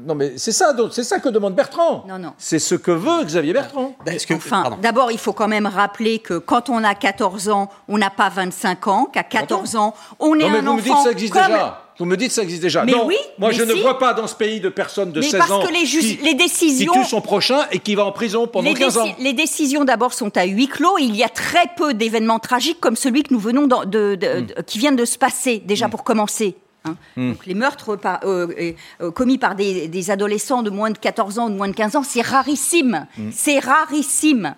non 0.05 0.17
mais 0.17 0.33
c'est 0.37 0.51
ça, 0.51 0.75
c'est 0.91 1.05
ça 1.05 1.21
que 1.21 1.29
demande 1.29 1.55
Bertrand. 1.55 2.05
Non 2.09 2.19
non. 2.19 2.33
C'est 2.39 2.59
ce 2.59 2.75
que 2.75 2.91
veut 2.91 3.23
Xavier 3.25 3.53
Bertrand. 3.53 3.95
enfin, 4.33 4.77
d'abord, 4.83 5.13
il 5.13 5.19
faut 5.19 5.33
quand 5.33 5.49
même 5.49 5.67
rappeler 5.67 6.19
que 6.19 6.39
quand 6.39 6.69
on 6.69 6.83
a 6.83 6.97
14 6.97 7.49
ans, 7.49 7.71
on 7.87 7.99
n'a 7.99 8.11
pas 8.11 8.29
25 8.31 8.89
ans. 8.89 9.05
Qu'à 9.13 9.23
14 9.23 9.77
ans, 9.77 9.95
on 10.19 10.35
est 10.41 10.43
non, 10.43 10.51
mais 10.51 10.59
un 10.59 10.63
vous 10.63 10.69
enfant. 10.71 10.77
Me 10.77 10.83
dites, 10.83 11.05
ça 11.05 11.13
existe 11.13 11.35
déjà. 11.35 11.86
Vous 11.99 12.05
me 12.05 12.17
dites 12.17 12.29
que 12.29 12.35
ça 12.35 12.43
existe 12.43 12.63
déjà. 12.63 12.85
Mais 12.85 12.93
non, 12.93 13.07
oui, 13.07 13.17
moi 13.39 13.53
je 13.53 13.63
ne 13.63 13.73
vois 13.73 13.99
pas 13.99 14.13
dans 14.13 14.27
ce 14.27 14.35
pays 14.35 14.61
de 14.61 14.69
personnes 14.69 15.13
de 15.13 15.23
16 15.23 15.51
ans 15.51 15.63
que 15.63 15.73
les, 15.73 15.85
qui, 15.85 16.19
les 16.23 16.35
décisions, 16.35 16.93
qui 16.93 16.99
tue 17.01 17.05
son 17.07 17.21
prochain 17.21 17.67
et 17.73 17.79
qui 17.79 17.95
va 17.95 18.05
en 18.05 18.13
prison 18.13 18.47
pendant 18.47 18.73
15 18.73 18.99
ans. 18.99 19.17
Les 19.19 19.33
décisions 19.33 19.85
d'abord 19.85 20.13
sont 20.13 20.37
à 20.37 20.45
huis 20.45 20.69
clos. 20.69 20.99
il 20.99 21.17
y 21.17 21.25
a 21.25 21.29
très 21.29 21.67
peu 21.77 21.95
d'événements 21.95 22.39
tragiques 22.39 22.81
comme 22.81 22.97
celui 22.97 23.23
que 23.23 23.33
nous 23.33 23.41
venons 23.41 23.67
de, 23.67 24.15
hmm. 24.15 24.63
qui 24.67 24.79
vient 24.79 24.93
de 24.93 25.05
se 25.05 25.17
passer 25.17 25.63
déjà 25.65 25.89
hmm. 25.89 25.91
pour 25.91 26.05
commencer. 26.05 26.57
Hein. 26.85 26.97
Hmm. 27.17 27.31
Donc, 27.33 27.47
les 27.47 27.55
meurtres 27.55 27.99
euh, 28.25 28.75
euh, 29.01 29.11
commis 29.11 29.39
par 29.39 29.55
des, 29.55 30.11
adolescents 30.11 30.63
de 30.63 30.71
moins 30.71 30.91
de 30.91 30.99
14 30.99 31.39
ans 31.39 31.47
ou 31.47 31.51
de 31.51 31.57
moins 31.57 31.69
de 31.69 31.75
15 31.75 31.97
ans, 31.97 32.03
c'est 32.03 32.23
rarissime. 32.23 33.07
C'est 33.33 33.59
rarissime. 33.59 34.55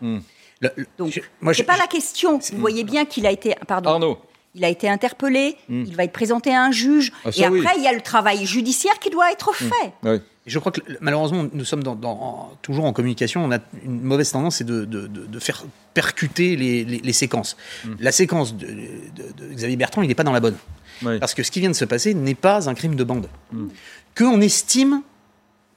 Donc, 0.99 1.23
c'est 1.53 1.63
pas 1.63 1.77
la 1.77 1.87
question. 1.87 2.39
Vous 2.53 2.59
voyez 2.59 2.83
bien 2.83 3.05
qu'il 3.05 3.27
a 3.27 3.31
été. 3.31 3.55
Pardon. 3.67 3.91
Arnaud 3.91 4.19
il 4.55 4.65
a 4.65 4.69
été 4.69 4.89
interpellé, 4.89 5.57
hmm. 5.69 5.85
il 5.87 5.97
va 5.97 6.05
être 6.05 6.13
présenté 6.13 6.55
à 6.55 6.65
un 6.65 6.73
juge, 6.73 7.13
ah, 7.25 7.31
et 7.37 7.45
après, 7.45 7.77
il 7.77 7.83
y 7.83 7.89
a 7.89 7.93
le 7.93 8.01
travail 8.01 8.45
judiciaire 8.47 8.99
qui 8.99 9.11
doit 9.11 9.31
être 9.31 9.51
hmm. 9.51 9.69
fait. 9.69 10.23
Je 10.47 10.59
crois 10.59 10.73
que 10.73 10.81
malheureusement, 11.01 11.47
nous 11.53 11.65
sommes 11.65 11.83
toujours 12.63 12.87
en 12.87 12.95
communication. 12.95 13.45
On 13.45 13.53
a 13.53 13.59
une 13.85 14.01
mauvaise 14.01 14.31
tendance, 14.33 14.57
c'est 14.57 14.65
de, 14.65 15.39
faire 15.39 15.65
percuter 15.93 16.57
les, 16.57 17.13
séquences. 17.13 17.57
Hmm. 17.85 17.95
La 18.01 18.13
séquence 18.13 18.57
de, 18.57 18.67
Xavier 19.53 19.77
Bertrand, 19.77 20.03
il 20.03 20.09
n'est 20.09 20.15
pas 20.15 20.25
dans 20.25 20.33
la 20.33 20.41
bonne. 20.41 20.57
Parce 21.21 21.35
que 21.35 21.43
ce 21.43 21.51
qui 21.51 21.61
vient 21.61 21.71
de 21.71 21.77
se 21.77 21.85
passer 21.85 22.15
n'est 22.15 22.35
pas 22.35 22.69
un 22.69 22.75
crime 22.75 22.97
de 22.97 23.05
bande. 23.05 23.29
Qu'on 24.17 24.41
estime 24.41 25.03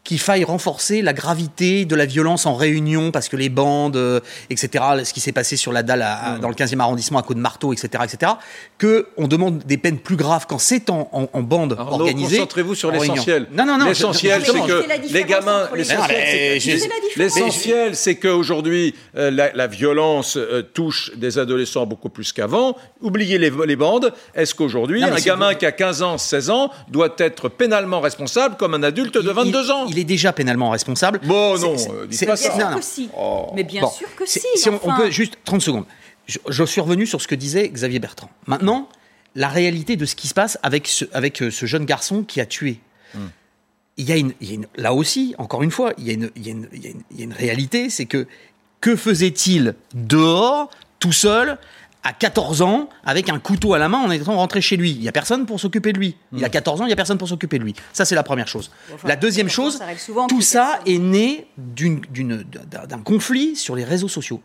qu'il 0.03 0.19
faille 0.19 0.43
renforcer 0.43 1.01
la 1.03 1.13
gravité 1.13 1.85
de 1.85 1.95
la 1.95 2.05
violence 2.07 2.45
en 2.47 2.55
réunion 2.55 3.11
parce 3.11 3.29
que 3.29 3.35
les 3.37 3.49
bandes, 3.49 3.95
euh, 3.97 4.19
etc., 4.49 4.83
ce 5.03 5.13
qui 5.13 5.19
s'est 5.19 5.31
passé 5.31 5.55
sur 5.57 5.71
la 5.71 5.83
dalle 5.83 6.01
à- 6.01 6.33
à- 6.33 6.37
dans 6.39 6.49
le 6.49 6.55
15e 6.55 6.79
arrondissement 6.79 7.19
à 7.19 7.21
coup 7.23 7.35
de 7.35 7.39
marteau, 7.39 7.71
etc., 7.71 8.03
etc., 8.03 8.31
que 8.79 9.07
on 9.17 9.27
demande 9.27 9.59
des 9.59 9.77
peines 9.77 9.99
plus 9.99 10.15
graves 10.15 10.47
quand 10.49 10.57
c'est 10.57 10.89
en, 10.89 11.07
en, 11.11 11.29
en 11.31 11.41
bande 11.43 11.75
Arnaud, 11.77 11.93
organisée. 12.01 12.37
concentrez-vous 12.37 12.73
sur 12.75 12.91
l'essentiel. 12.91 13.47
Non, 13.53 13.65
non, 13.65 13.77
non. 13.77 13.85
L'essentiel, 13.85 14.41
je- 14.43 14.51
c'est 14.51 14.61
que 14.61 15.13
les 15.13 15.23
gamins. 15.23 15.67
l'essentiel, 17.17 17.95
c'est 17.95 18.15
qu'aujourd'hui, 18.15 18.95
euh, 19.15 19.31
la, 19.31 19.51
la 19.53 19.67
violence 19.67 20.37
euh, 20.37 20.61
touche 20.61 21.11
des 21.15 21.37
adolescents 21.37 21.85
beaucoup 21.85 22.09
plus 22.09 22.31
qu'avant. 22.33 22.75
Oubliez 23.01 23.37
les, 23.37 23.51
les 23.67 23.75
bandes. 23.75 24.13
Est-ce 24.35 24.55
qu'aujourd'hui, 24.55 25.03
un 25.03 25.15
si 25.17 25.25
gamin 25.25 25.51
vous- 25.51 25.57
qui 25.57 25.65
a 25.65 25.71
15 25.71 26.01
ans, 26.01 26.17
16 26.17 26.49
ans, 26.49 26.71
doit 26.89 27.13
être 27.17 27.49
pénalement 27.49 27.99
responsable 28.01 28.55
comme 28.57 28.73
un 28.73 28.83
adulte 28.83 29.15
de 29.17 29.21
il- 29.29 29.33
22 29.33 29.63
il- 29.65 29.71
ans? 29.71 29.85
Il 29.91 29.99
est 29.99 30.03
déjà 30.05 30.31
pénalement 30.33 30.69
responsable. 30.69 31.19
Bon, 31.25 31.57
non, 31.59 31.77
c'est- 31.77 31.89
euh, 31.89 32.01
pas 32.01 32.07
Bien 32.07 32.35
ça. 32.35 32.57
sûr 32.59 32.75
que 32.75 32.81
si. 32.81 33.09
Oh. 33.17 33.47
Mais 33.55 33.63
bien 33.63 33.81
Bon, 33.81 33.89
sûr 33.89 34.13
que 34.15 34.25
c'est- 34.25 34.39
si. 34.39 34.47
Si 34.61 34.69
on, 34.69 34.77
peut 34.79 35.11
juste 35.11 35.37
30 35.45 35.61
secondes. 35.61 35.85
Je, 36.27 36.39
je 36.47 36.63
suis 36.63 36.79
revenu 36.81 37.05
sur 37.05 37.21
ce 37.21 37.27
que 37.27 37.35
disait 37.35 37.67
Xavier 37.69 37.99
Bertrand. 37.99 38.29
Maintenant, 38.47 38.87
la 39.35 39.49
réalité 39.49 39.95
de 39.97 40.05
ce 40.05 40.15
qui 40.15 40.27
se 40.27 40.33
passe 40.33 40.57
avec 40.63 40.87
ce, 40.87 41.05
avec 41.13 41.41
euh, 41.41 41.51
ce 41.51 41.65
jeune 41.65 41.85
garçon 41.85 42.23
qui 42.23 42.39
a 42.41 42.45
tué. 42.45 42.79
Il 43.97 44.07
y 44.07 44.11
a 44.13 44.17
une, 44.17 44.33
il 44.39 44.47
y 44.49 44.51
a 44.51 44.55
une- 44.55 44.67
là 44.77 44.93
aussi, 44.93 45.35
encore 45.37 45.63
une 45.63 45.71
fois, 45.71 45.93
y 45.97 46.09
a 46.09 46.13
une, 46.13 46.31
il 46.35 46.45
y 46.45 46.49
a 46.49 46.51
une- 46.53 46.67
il 46.73 47.17
y 47.19 47.21
a 47.21 47.23
une 47.25 47.33
réalité, 47.33 47.89
c'est 47.89 48.05
que 48.05 48.25
que 48.79 48.95
faisait-il 48.95 49.75
dehors, 49.93 50.69
tout 50.99 51.11
seul, 51.11 51.57
à 52.03 52.13
14 52.13 52.61
ans, 52.63 52.89
avec 53.05 53.29
un 53.29 53.37
couteau 53.39 53.73
à 53.73 53.77
la 53.79 53.87
main 53.87 53.99
en 53.99 54.09
étant 54.09 54.35
rentré 54.35 54.59
chez 54.61 54.75
lui 54.75 54.89
Il 54.91 55.03
y 55.03 55.07
a 55.07 55.11
personne 55.11 55.45
pour 55.45 55.59
s'occuper 55.59 55.93
de 55.93 55.99
lui. 55.99 56.15
Il 56.33 56.43
a 56.43 56.49
14 56.49 56.81
ans, 56.81 56.85
il 56.85 56.89
y 56.89 56.93
a 56.93 56.95
personne 56.95 57.17
pour 57.19 57.27
s'occuper 57.27 57.59
de 57.59 57.63
lui. 57.63 57.75
Ça, 57.93 58.05
c'est 58.05 58.15
la 58.15 58.23
première 58.23 58.47
chose. 58.47 58.71
Enfin, 58.93 59.07
la 59.07 59.15
deuxième 59.15 59.49
chose, 59.49 59.77
ça 59.77 59.83
arrive 59.83 59.99
souvent 59.99 60.25
tout 60.27 60.41
ça 60.41 60.79
personne. 60.83 60.93
est 60.95 60.97
né 60.99 61.47
d'une- 61.57 62.01
d'une- 62.09 62.43
d'un 62.43 62.85
d'un 62.87 62.99
conflit 63.01 63.55
sur 63.55 63.75
les 63.75 63.83
réseaux 63.83 64.07
sociaux. 64.07 64.41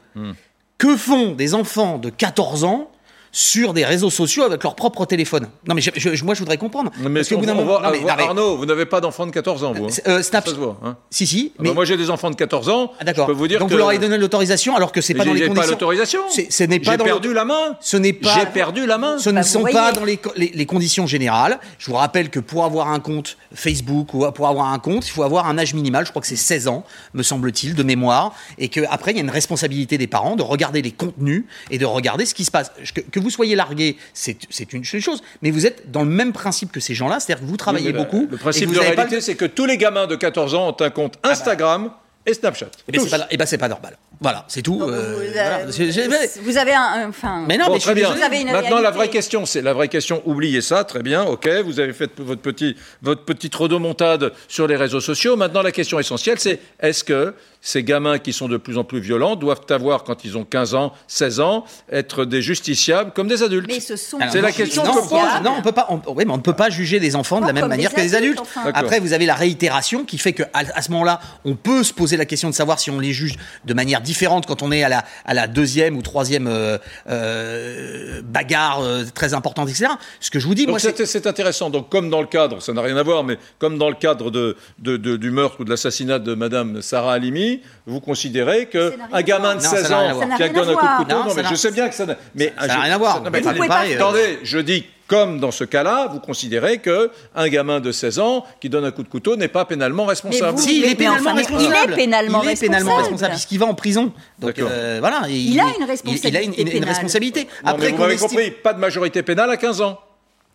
Que 0.78 0.96
font 0.96 1.32
des 1.32 1.54
enfants 1.54 1.96
de 1.96 2.10
14 2.10 2.64
ans 2.64 2.90
sur 3.38 3.74
des 3.74 3.84
réseaux 3.84 4.08
sociaux 4.08 4.44
avec 4.44 4.62
leur 4.62 4.74
propre 4.74 5.04
téléphone 5.04 5.48
Non, 5.68 5.74
mais 5.74 5.82
je- 5.82 5.90
je- 5.94 6.24
moi, 6.24 6.32
je 6.32 6.38
voudrais 6.40 6.56
comprendre. 6.56 6.90
Mais 6.98 7.20
Parce 7.20 7.30
on 7.32 7.38
bout 7.38 7.44
d'un 7.44 7.52
va- 7.54 7.60
moment- 7.60 7.76
on 7.78 7.82
va- 7.82 7.88
non, 7.88 7.92
mais- 7.92 8.00
non, 8.00 8.14
mais- 8.16 8.22
Arnaud, 8.22 8.56
vous 8.56 8.64
n'avez 8.64 8.86
pas 8.86 9.02
d'enfant 9.02 9.26
de 9.26 9.30
14 9.30 9.62
ans, 9.62 9.74
vous. 9.74 9.84
hein 9.84 9.88
euh, 10.08 10.22
Snap- 10.22 10.46
Ça 10.48 10.54
se 10.54 10.56
voit. 10.56 10.78
Hein 10.82 10.96
Si, 11.10 11.26
si. 11.26 11.52
Ah 11.52 11.58
Mais... 11.62 11.68
bah, 11.68 11.74
moi, 11.74 11.84
j'ai 11.84 11.98
des 11.98 12.08
enfants 12.08 12.30
de 12.30 12.34
14 12.34 12.70
ans. 12.70 12.92
Ah, 12.98 13.04
d'accord. 13.04 13.30
Vous 13.30 13.46
Donc 13.46 13.68
que 13.68 13.72
vous 13.74 13.76
leur 13.78 13.88
avez 13.90 13.98
donné 13.98 14.16
l'autorisation 14.16 14.74
alors 14.74 14.90
que 14.90 15.02
c'est 15.02 15.12
pas 15.12 15.26
dans 15.26 15.34
les 15.34 15.40
conditions. 15.42 15.62
pas 15.62 15.66
l'autorisation. 15.70 16.20
Ce 16.30 16.64
n'est 16.64 16.80
pas 16.80 16.92
J'ai 16.92 16.96
dans 16.96 17.04
perdu 17.04 17.34
la 17.34 17.44
main. 17.44 17.76
Ce 17.82 17.98
n'est 17.98 18.14
pas. 18.14 18.34
J'ai 18.38 18.46
perdu 18.46 18.86
la 18.86 18.96
main. 18.96 19.18
Ce 19.18 19.28
ne 19.28 19.34
Bah, 19.34 19.42
sont 19.42 19.64
pas 19.64 19.92
dans 19.92 20.04
les, 20.04 20.16
co- 20.16 20.32
les- 20.36 20.52
les 20.54 20.64
conditions 20.66 21.06
générales. 21.06 21.60
Je 21.78 21.90
vous 21.90 21.96
rappelle 21.96 22.30
que 22.30 22.40
pour 22.40 22.64
avoir 22.64 22.88
un 22.88 23.00
compte 23.00 23.36
Facebook 23.54 24.14
ou 24.14 24.24
pour 24.32 24.48
avoir 24.48 24.72
un 24.72 24.78
compte, 24.78 25.06
il 25.06 25.10
faut 25.10 25.24
avoir 25.24 25.46
un 25.46 25.58
âge 25.58 25.74
minimal. 25.74 26.06
Je 26.06 26.10
crois 26.10 26.22
que 26.22 26.28
c'est 26.28 26.36
16 26.36 26.68
ans, 26.68 26.84
me 27.12 27.22
semble-t-il, 27.22 27.74
de 27.74 27.82
mémoire. 27.82 28.32
Et 28.56 28.68
qu'après, 28.70 29.10
il 29.10 29.16
y 29.18 29.20
a 29.20 29.22
une 29.22 29.28
responsabilité 29.30 29.98
des 29.98 30.06
parents 30.06 30.36
de 30.36 30.42
regarder 30.42 30.80
les 30.80 30.90
contenus 30.92 31.44
et 31.70 31.76
de 31.76 31.84
regarder 31.84 32.24
ce 32.24 32.32
qui 32.34 32.44
se 32.46 32.50
passe. 32.50 32.72
Que, 32.94 33.02
que 33.02 33.20
vous 33.26 33.30
soyez 33.30 33.56
largué, 33.56 33.96
c'est 34.14 34.72
une 34.72 34.84
chose. 34.84 35.20
Mais 35.42 35.50
vous 35.50 35.66
êtes 35.66 35.90
dans 35.90 36.02
le 36.04 36.10
même 36.10 36.32
principe 36.32 36.70
que 36.70 36.78
ces 36.78 36.94
gens-là. 36.94 37.18
C'est-à-dire 37.18 37.44
que 37.44 37.50
vous 37.50 37.56
travaillez 37.56 37.88
Oui, 37.88 37.92
beaucoup. 37.92 38.28
Le 38.30 38.36
et 38.36 38.38
principe 38.38 38.68
vous 38.68 38.74
de 38.74 38.78
réalité, 38.78 39.16
le- 39.16 39.20
c'est 39.20 39.34
que 39.34 39.44
tous 39.44 39.66
les 39.66 39.76
gamins 39.76 40.06
de 40.06 40.14
14 40.14 40.54
ans 40.54 40.68
ont 40.68 40.76
un 40.84 40.90
compte 40.90 41.14
Instagram 41.24 41.90
et 42.24 42.34
Snapchat. 42.34 42.66
Eh 42.88 42.92
ben, 42.92 43.00
c'est 43.02 43.10
pas, 43.10 43.26
eh 43.30 43.36
ben, 43.36 43.46
c'est 43.46 43.58
pas 43.58 43.68
normal. 43.68 43.96
Voilà, 44.20 44.44
c'est 44.48 44.62
tout. 44.62 44.80
Euh, 44.82 44.86
vous, 44.86 44.92
euh, 44.92 45.30
voilà. 45.32 46.60
Avez 46.60 46.72
un, 46.74 47.08
enfin. 47.08 47.44
Mais 47.46 47.58
non, 47.58 47.66
Bon, 47.66 47.74
mais 47.74 47.78
je 47.80 47.84
très 47.84 47.94
bien. 47.94 48.12
Vous 48.12 48.22
avez 48.22 48.40
une 48.40 48.50
Maintenant, 48.50 48.80
la 48.80 48.90
vraie 48.90 49.10
question, 49.10 49.44
c'est 49.44 49.60
la 49.62 49.74
vraie 49.74 49.88
question. 49.88 50.22
Oubliez 50.24 50.62
ça, 50.62 50.84
très 50.84 51.02
bien. 51.02 51.24
Ok, 51.24 51.48
vous 51.64 51.80
avez 51.80 51.92
fait 51.92 52.10
votre 52.18 52.40
petit, 52.40 52.76
votre 53.02 53.24
petite 53.24 53.54
rodomontade 53.54 54.32
sur 54.48 54.66
les 54.66 54.76
réseaux 54.76 55.00
sociaux. 55.00 55.36
Maintenant, 55.36 55.62
la 55.62 55.72
question 55.72 55.98
essentielle, 56.00 56.38
c'est 56.38 56.60
est-ce 56.80 57.04
que 57.04 57.34
ces 57.66 57.82
gamins 57.82 58.20
qui 58.20 58.32
sont 58.32 58.46
de 58.46 58.58
plus 58.58 58.78
en 58.78 58.84
plus 58.84 59.00
violents 59.00 59.34
doivent 59.34 59.62
avoir, 59.70 60.04
quand 60.04 60.24
ils 60.24 60.38
ont 60.38 60.44
15 60.44 60.76
ans, 60.76 60.92
16 61.08 61.40
ans, 61.40 61.64
être 61.90 62.24
des 62.24 62.40
justiciables 62.40 63.10
comme 63.10 63.26
des 63.26 63.42
adultes 63.42 63.66
Mais 63.66 63.80
ce 63.80 63.96
sont. 63.96 64.20
C'est 64.30 64.40
la 64.40 64.52
question 64.52 64.84
non, 64.84 64.92
que 64.94 65.00
pose. 65.08 65.42
Non, 65.42 65.54
on 65.58 65.62
peut 65.62 65.72
pas. 65.72 65.86
on- 65.88 66.00
oui, 66.14 66.24
mais 66.24 66.32
on 66.32 66.36
ne 66.36 66.42
peut 66.42 66.52
pas 66.52 66.70
juger 66.70 67.00
des 67.00 67.16
enfants 67.16 67.40
de 67.40 67.46
la 67.48 67.52
même 67.52 67.66
manière 67.66 67.90
des 67.90 67.96
que 67.96 68.00
des 68.02 68.14
adultes, 68.14 68.38
enfin. 68.38 68.70
Après, 68.72 69.00
vous 69.00 69.12
avez 69.14 69.26
la 69.26 69.34
réitération 69.34 70.04
qui 70.04 70.16
fait 70.16 70.32
que 70.32 70.44
à, 70.52 70.80
ce 70.80 70.92
moment-là, 70.92 71.18
on 71.44 71.56
peut 71.56 71.82
se 71.82 71.92
poser 71.92 72.16
la 72.16 72.24
question 72.24 72.48
de 72.48 72.54
savoir 72.54 72.78
si 72.78 72.92
on 72.92 73.00
les 73.00 73.12
juge 73.12 73.34
de 73.64 73.74
manière 73.74 74.00
différente 74.00 74.46
quand 74.46 74.62
on 74.62 74.70
est 74.70 74.84
à 74.84 74.88
la 74.88 75.04
à 75.24 75.34
la 75.34 75.48
deuxième 75.48 75.96
ou 75.96 76.02
troisième 76.02 76.46
euh, 76.46 76.78
euh, 77.08 78.22
bagarre 78.22 78.80
euh, 78.80 79.02
très 79.12 79.34
importante, 79.34 79.68
etc. 79.68 79.90
Ce 80.20 80.30
que 80.30 80.38
je 80.38 80.46
vous 80.46 80.54
dis, 80.54 80.66
Donc 80.66 80.80
moi, 80.80 80.92
c'est 81.04 81.26
intéressant. 81.26 81.70
Donc 81.70 81.88
comme 81.88 82.10
dans 82.10 82.20
le 82.20 82.28
cadre, 82.28 82.62
ça 82.62 82.72
n'a 82.72 82.82
rien 82.82 82.96
à 82.96 83.02
voir, 83.02 83.24
mais 83.24 83.38
comme 83.58 83.76
dans 83.76 83.88
le 83.88 83.96
cadre 83.96 84.30
de, 84.30 84.56
de- 84.78 84.96
de- 84.96 85.16
du 85.16 85.30
meurtre 85.32 85.60
ou 85.60 85.64
de 85.64 85.70
l'assassinat 85.70 86.20
de 86.20 86.34
Madame 86.34 86.80
Sarah 86.80 87.14
Halimi, 87.14 87.55
vous 87.86 88.00
considérez 88.00 88.66
que 88.66 88.90
Ça 88.90 88.96
n'a 88.96 89.04
rien 89.06 89.14
un 89.14 89.18
à 89.18 89.22
gamin 89.22 89.54
de 89.56 89.60
voir. 89.60 89.72
Non, 89.72 89.76
ça 89.76 89.82
16 89.82 89.90
n'a 89.90 89.98
rien 89.98 90.08
à 90.08 90.14
ans 90.14 90.36
qui 90.36 90.42
à 90.42 90.48
donne 90.48 90.68
un 90.70 90.74
coup 90.74 90.86
de 90.86 90.96
couteau, 91.04 91.16
Non, 91.28 91.34
mais 91.34 91.42
je 91.48 91.54
sais 91.54 91.70
bien 91.70 91.88
que 91.88 91.94
ça 91.94 92.06
n'a 92.06 92.16
mais 92.34 92.52
ça 92.58 92.66
n'a 92.66 92.80
rien 92.80 92.94
à 92.94 92.98
voir. 92.98 93.22
euh, 93.24 93.94
Attendez, 93.96 94.38
je 94.42 94.58
dis 94.58 94.86
comme 95.08 95.38
dans 95.38 95.52
ce 95.52 95.62
cas-là, 95.62 96.08
vous 96.12 96.18
considérez 96.18 96.78
que 96.78 97.12
un 97.36 97.46
gamin 97.48 97.78
de 97.78 97.92
16 97.92 98.18
ans 98.18 98.44
qui 98.60 98.68
donne 98.68 98.84
un 98.84 98.90
coup 98.90 99.04
de 99.04 99.08
couteau 99.08 99.36
n'est 99.36 99.46
pas 99.46 99.64
pénalement 99.64 100.04
responsable. 100.04 100.56
vous- 100.58 100.62
Si, 100.64 100.78
il 100.80 100.84
est 100.84 100.94
pénalement 100.96 101.30
enfin, 101.30 101.34
responsable. 101.36 101.76
il 101.86 101.92
est 101.92 101.94
pénalement 101.94 102.42
Il 102.42 102.48
est 102.50 102.60
pénalement 102.60 102.96
responsable. 102.96 103.02
responsable 103.02 103.30
puisqu'il 103.34 103.58
va 103.60 103.66
en 103.66 103.74
prison. 103.74 104.12
Donc 104.40 104.58
euh, 104.58 104.96
voilà. 104.98 105.20
Il 105.28 105.60
a 105.60 105.62
une 105.62 105.68
il- 105.70 105.76
Il, 105.76 105.82
a 105.82 105.86
responsabilité 105.86 106.44
une, 106.44 106.54
une- 106.54 106.58
une 106.66 106.72
pénale. 106.72 106.88
responsabilité. 106.88 107.40
Non, 107.42 107.48
mais 107.64 107.70
Après 107.70 107.88
vous 107.92 107.98
m'avez 107.98 108.14
estime- 108.14 108.28
compris, 108.30 108.50
pas 108.50 108.72
de 108.72 108.80
majorité 108.80 109.22
pénale 109.22 109.50
à 109.50 109.56
15 109.56 109.80
ans. 109.80 110.00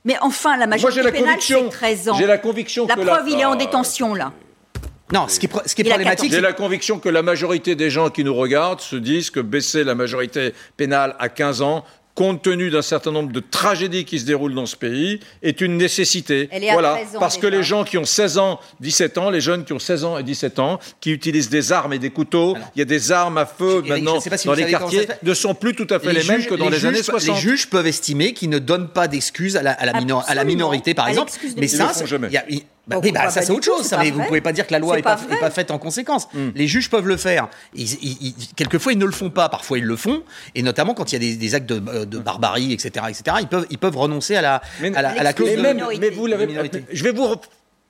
Mais 0.04 0.18
enfin, 0.20 0.58
la 0.58 0.68
majorité 0.68 1.12
pénale, 1.12 1.36
c'est 1.40 1.70
13 1.70 2.10
ans. 2.10 2.16
J'ai 2.18 2.26
la 2.28 2.38
conviction 2.40 2.88
La 2.88 2.96
que 2.96 3.02
preuve, 3.02 3.30
il 3.30 3.40
est 3.40 3.46
en 3.46 3.54
Ah, 3.54 3.56
détention, 3.56 4.14
là. 4.16 4.34
Non, 5.14 5.28
ce 5.28 5.40
qui 5.40 5.46
est, 5.48 5.50
pro- 5.50 5.62
ce 5.66 5.76
qui 5.76 5.82
est 5.82 5.86
Il 5.86 5.90
a 5.92 5.96
problématique, 5.96 6.30
J'ai 6.30 6.36
c'est 6.38 6.42
la 6.42 6.54
conviction 6.54 7.00
que 7.00 7.10
la 7.10 7.22
majorité 7.22 7.76
des 7.76 7.90
gens 7.90 8.10
qui 8.10 8.24
nous 8.24 8.34
regardent 8.36 8.82
se 8.82 8.96
disent 8.96 9.30
que 9.30 9.40
baisser 9.40 9.84
la 9.84 9.96
majorité 9.96 10.54
pénale 10.78 11.16
à 11.20 11.30
15 11.30 11.62
ans, 11.62 11.84
compte 12.14 12.42
tenu 12.42 12.70
d'un 12.70 12.82
certain 12.82 13.12
nombre 13.12 13.32
de 13.32 13.40
tragédies 13.40 14.04
qui 14.04 14.20
se 14.20 14.26
déroulent 14.26 14.54
dans 14.54 14.66
ce 14.66 14.76
pays, 14.76 15.22
est 15.44 15.62
une 15.62 15.78
nécessité. 15.78 16.50
Elle 16.52 16.66
est 16.66 16.70
à 16.70 16.74
voilà, 16.74 16.96
13 16.96 17.16
ans 17.16 17.20
parce 17.20 17.38
que 17.38 17.48
les 17.48 17.64
gens 17.64 17.86
qui 17.86 17.98
ont 17.98 18.04
16 18.06 18.38
ans, 18.38 18.60
17 18.82 19.18
ans, 19.18 19.30
les 19.30 19.40
jeunes 19.40 19.64
qui 19.64 19.72
ont 19.72 19.80
16 19.80 20.04
ans 20.04 20.18
et 20.18 20.24
17 20.24 20.60
ans, 20.60 20.78
qui 21.00 21.12
utilisent 21.12 21.50
des 21.50 21.72
armes 21.72 21.94
et 21.94 22.00
des 22.00 22.10
couteaux, 22.10 22.58
il 22.76 22.80
y 22.80 22.82
a 22.82 22.86
des 22.86 23.14
armes 23.14 23.38
à 23.38 23.46
feu 23.46 23.82
maintenant 23.88 24.20
si 24.20 24.30
dans 24.46 24.54
les 24.54 24.70
quartiers, 24.70 25.08
ne 25.24 25.34
sont 25.34 25.56
plus 25.56 25.74
tout 25.74 25.88
à 25.90 26.00
fait 26.00 26.12
les, 26.12 26.24
mêmes 26.26 26.42
juges- 26.42 26.50
que 26.50 26.56
dans 26.56 26.68
les, 26.70 26.76
juges 26.76 26.86
années 26.86 27.00
pe- 27.00 27.04
60. 27.06 27.36
Les 27.36 27.42
juges 27.42 27.70
peuvent 27.70 27.88
estimer 27.88 28.34
qu'ils 28.34 28.50
ne 28.50 28.60
donnent 28.60 28.90
pas 28.90 29.08
d'excuses 29.08 29.56
à 29.56 29.64
la, 29.64 29.72
à 29.72 29.86
la, 29.86 29.94
minor- 29.94 30.20
à 30.28 30.36
la 30.36 30.42
Absolument. 30.42 30.48
minorité, 30.68 30.94
par 30.94 31.06
À 31.06 31.10
exemple. 31.12 31.32
Mais 31.58 31.66
Ils 31.68 31.70
ça, 31.70 31.88
le 31.88 31.94
font 31.94 32.06
jamais. 32.06 32.28
il 32.28 32.34
y 32.34 32.38
a- 32.38 32.46
bah 32.88 33.00
oui, 33.02 33.12
bah, 33.12 33.30
ça 33.30 33.42
c'est 33.42 33.52
autre 33.52 33.64
chose. 33.66 33.86
ça, 33.86 33.98
mais 34.00 34.12
vous 34.12 34.24
pouvez 34.24 34.42
pas 34.42 34.52
dire 34.54 34.66
que 34.68 34.74
la 34.74 34.80
loi 34.80 34.94
C'est 34.96 35.00
est 35.00 35.40
pas, 35.40 35.50
faite 35.52 35.72
en 35.72 35.78
conséquence. 35.78 36.28
Les 36.56 36.68
juges 36.68 36.90
peuvent 36.90 37.08
le 37.08 37.18
faire. 37.18 37.48
Ils, 37.76 37.94
ils- 38.04 38.18
ils- 38.22 38.54
quelquefois, 38.56 38.92
ils 38.94 38.98
ne 39.00 39.06
le 39.06 39.12
font 39.12 39.30
pas. 39.30 39.50
Parfois, 39.50 39.78
ils 39.78 39.86
le 39.86 39.96
font. 39.96 40.24
Et 40.56 40.64
notamment 40.64 40.94
quand 40.94 41.12
il 41.12 41.16
y 41.16 41.18
a 41.18 41.20
des, 41.20 41.36
des 41.38 41.56
actes 41.56 41.68
de, 41.70 42.06
de 42.06 42.18
barbarie, 42.18 42.74
etc., 42.74 43.06
etc., 43.10 43.38
ils 43.42 43.48
peuvent, 43.48 43.68
ils 43.70 43.78
peuvent 43.78 43.98
renoncer 43.98 44.36
à 44.36 44.42
la, 44.42 44.62
Mais- 44.82 44.96
à 44.96 45.02
la, 45.02 45.10
à 45.10 45.24
la 45.24 45.34
clause 45.34 45.50
mais, 45.52 45.58
de 45.58 45.62
même- 45.62 45.76
minorité. 45.78 46.02
mais 46.02 46.10
vous 46.10 46.26
l'avez. 46.28 46.48
minorité. 46.48 46.84
Je 46.92 47.04
vais 47.04 47.12
vous. 47.12 47.36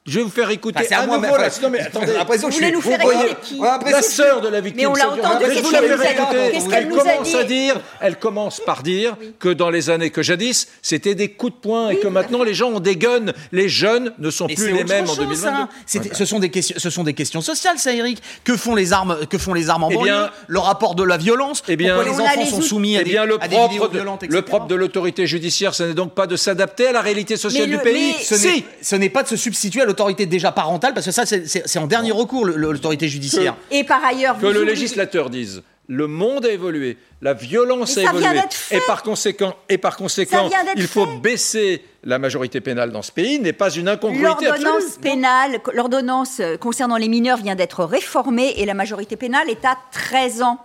Je 0.08 0.18
vais 0.18 0.24
vous 0.24 0.32
faire 0.32 0.50
écouter 0.50 0.80
Enfin, 0.84 0.96
à 0.96 1.00
à 1.02 1.06
moi, 1.06 1.18
nouveau 1.18 1.28
mais 1.36 1.38
la- 1.44 1.48
enfin, 1.48 1.62
Non 1.62 1.70
mais 1.70 1.80
attendez. 1.80 2.08
j'ai 2.08 2.14
l'impression 2.14 2.48
Vous 2.48 2.56
que 2.58 2.60
je 2.60 2.66
voulez 2.66 2.82
suis- 2.82 2.90
nous 2.92 2.98
faire 2.98 3.00
voyez- 3.04 3.32
écouter 3.32 3.42
qui 3.86 3.92
La 3.92 4.02
sœur 4.02 4.42
de 4.42 4.48
la 4.48 4.60
victime. 4.60 4.82
Mais 4.82 4.86
on 4.88 4.96
l'a 4.96 5.12
entendu, 5.12 5.46
qu'est-ce 5.46 5.62
vous 5.62 5.70
qu'elle 5.70 5.88
l'avez 5.88 5.88
nous 5.96 6.02
a 6.02 6.06
dit 6.06 6.12
écoutée. 6.14 6.52
Qu'est-ce 6.54 6.66
Elle 6.66 6.72
qu'elle 6.72 6.88
nous 6.88 6.96
a 7.00 7.04
commence 7.04 7.28
dit 7.28 7.36
à 7.36 7.44
dire, 7.44 7.82
elle 8.00 8.16
commence 8.18 8.60
par 8.66 8.82
dire 8.82 9.16
que 9.38 9.50
dans 9.50 9.70
les 9.70 9.92
années 9.92 10.10
que 10.10 10.24
jadis, 10.24 10.70
c'était 10.82 11.14
des 11.14 11.28
coups 11.30 11.54
de 11.54 11.58
poing 11.60 11.90
et 11.90 11.98
que 12.00 12.08
maintenant 12.08 12.42
les 12.42 12.56
gens 12.56 12.70
ont 12.72 12.80
des 12.80 12.96
guns. 12.96 13.32
Les 13.52 13.70
jeunes 13.70 14.12
ne 14.18 14.32
sont 14.32 14.48
Mais 14.48 14.56
plus 14.56 14.72
les 14.72 14.84
mêmes 14.86 15.04
en 15.04 15.08
chose, 15.08 15.18
2022. 15.20 15.38
ça. 15.38 15.70
C'est- 15.86 16.16
Ce 16.16 16.26
sont 16.26 16.40
des 16.40 16.50
questions, 16.50 16.76
ce 16.80 16.90
sont 16.90 17.04
des 17.04 17.14
questions 17.14 17.42
sociales, 17.42 17.78
ça, 17.78 17.94
Eric. 17.94 18.24
Que 18.44 18.58
font 18.58 18.74
les 18.74 18.94
armes, 18.94 19.20
que 19.30 19.38
font 19.38 19.54
les 19.54 19.70
armes 19.70 19.84
en 19.84 19.92
Eh 19.92 19.96
banlieue 19.98 20.06
bien- 20.12 20.32
Le 20.48 20.58
rapport 20.60 20.96
de 20.96 21.04
la 21.04 21.18
violence. 21.18 21.62
Eh 21.68 21.76
bien- 21.76 22.02
les 22.04 22.20
enfants 22.20 22.46
sont 22.48 22.62
soumis 22.64 22.98
à 22.98 23.02
Eh 23.02 23.04
des, 23.04 23.12
bien, 23.12 23.26
le 23.26 23.36
à 23.40 23.48
des 23.48 23.56
propre, 23.56 23.70
vidéos 23.72 23.88
de, 23.88 23.94
violentes, 23.98 24.24
le 24.28 24.42
propre 24.42 24.66
de 24.66 24.74
l'autorité 24.74 25.28
judiciaire, 25.28 25.76
ce 25.76 25.84
n'est 25.84 25.94
donc 25.94 26.16
pas 26.16 26.26
de 26.26 26.36
s'adapter 26.38 26.88
à 26.88 26.92
la 26.92 27.02
réalité 27.02 27.38
sociale 27.38 27.70
du 27.70 27.78
pays. 27.78 28.16
si. 28.20 28.34
n'est- 28.48 28.64
ce 28.82 28.96
n'est 28.96 29.10
pas 29.10 29.22
de 29.22 29.28
se 29.28 29.36
substituer 29.36 29.82
à 29.84 29.86
l'autorité 29.92 30.26
déjà 30.26 30.52
parentale, 30.52 30.94
parce 30.94 31.06
que 31.06 31.12
ça, 31.12 31.26
c'est- 31.26 31.78
en 31.78 31.88
dernier 31.88 32.12
recours, 32.12 32.46
l'autorité 32.46 33.08
judiciaire. 33.08 33.56
Et 33.70 33.84
par 33.84 34.04
ailleurs, 34.04 34.38
que 34.40 34.46
vous 34.46 34.52
le 34.54 34.64
législateur 34.64 35.30
dise 35.30 35.64
le 35.88 36.08
monde 36.08 36.46
a 36.46 36.52
évolué, 36.52 36.98
la 37.22 37.34
violence 37.34 37.98
a 37.98 38.04
évolué, 38.04 38.40
et 38.72 38.80
par 38.88 39.04
conséquent, 39.04 39.54
et 39.68 39.78
par 39.78 39.98
conséquent, 39.98 40.50
il 40.78 40.88
faut 40.88 41.06
fait. 41.06 41.18
baisser 41.20 41.84
la 42.06 42.18
majorité 42.18 42.62
pénale 42.62 42.92
dans 42.94 43.02
ce 43.02 43.12
pays 43.12 43.40
n'est 43.40 43.52
pas 43.52 43.70
une 43.70 43.90
incongruité 43.90 44.24
L'ordonnance 44.46 44.84
absolue. 44.84 45.02
pénale, 45.02 45.60
l'ordonnance 45.74 46.42
concernant 46.62 46.96
les 46.96 47.10
mineurs 47.10 47.40
vient 47.40 47.56
d'être 47.56 47.84
réformée 47.84 48.54
et 48.58 48.66
la 48.66 48.74
majorité 48.74 49.18
pénale 49.18 49.50
est 49.50 49.66
à 49.66 49.76
13 49.92 50.42
ans. 50.44 50.60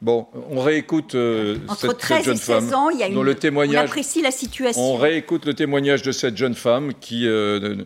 Bon, 0.00 0.26
on 0.50 0.60
réécoute 0.60 1.14
euh, 1.14 1.56
Entre 1.68 1.80
cette, 1.80 1.90
cette 1.90 1.98
13 1.98 2.20
et 2.20 2.24
jeune 2.24 2.36
16 2.36 2.46
femme 2.46 2.74
ans, 2.74 2.90
il 2.90 2.98
y 2.98 3.02
a 3.02 3.08
dont 3.08 3.22
une, 3.22 3.32
le 3.32 3.36
on 3.52 3.74
apprécie 3.74 4.22
la 4.22 4.30
situation. 4.30 4.80
On 4.80 4.96
réécoute 4.96 5.44
le 5.44 5.54
témoignage 5.54 6.02
de 6.02 6.12
cette 6.12 6.36
jeune 6.36 6.54
femme 6.54 6.92
qui, 7.00 7.26
euh, 7.26 7.76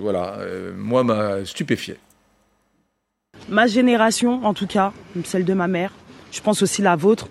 voilà, 0.00 0.34
euh, 0.38 0.72
moi 0.76 1.04
m'a 1.04 1.44
stupéfié. 1.44 1.96
Ma 3.48 3.66
génération, 3.66 4.44
en 4.44 4.54
tout 4.54 4.66
cas, 4.66 4.92
celle 5.24 5.44
de 5.44 5.54
ma 5.54 5.68
mère, 5.68 5.92
je 6.32 6.40
pense 6.40 6.62
aussi 6.62 6.82
la 6.82 6.96
vôtre, 6.96 7.28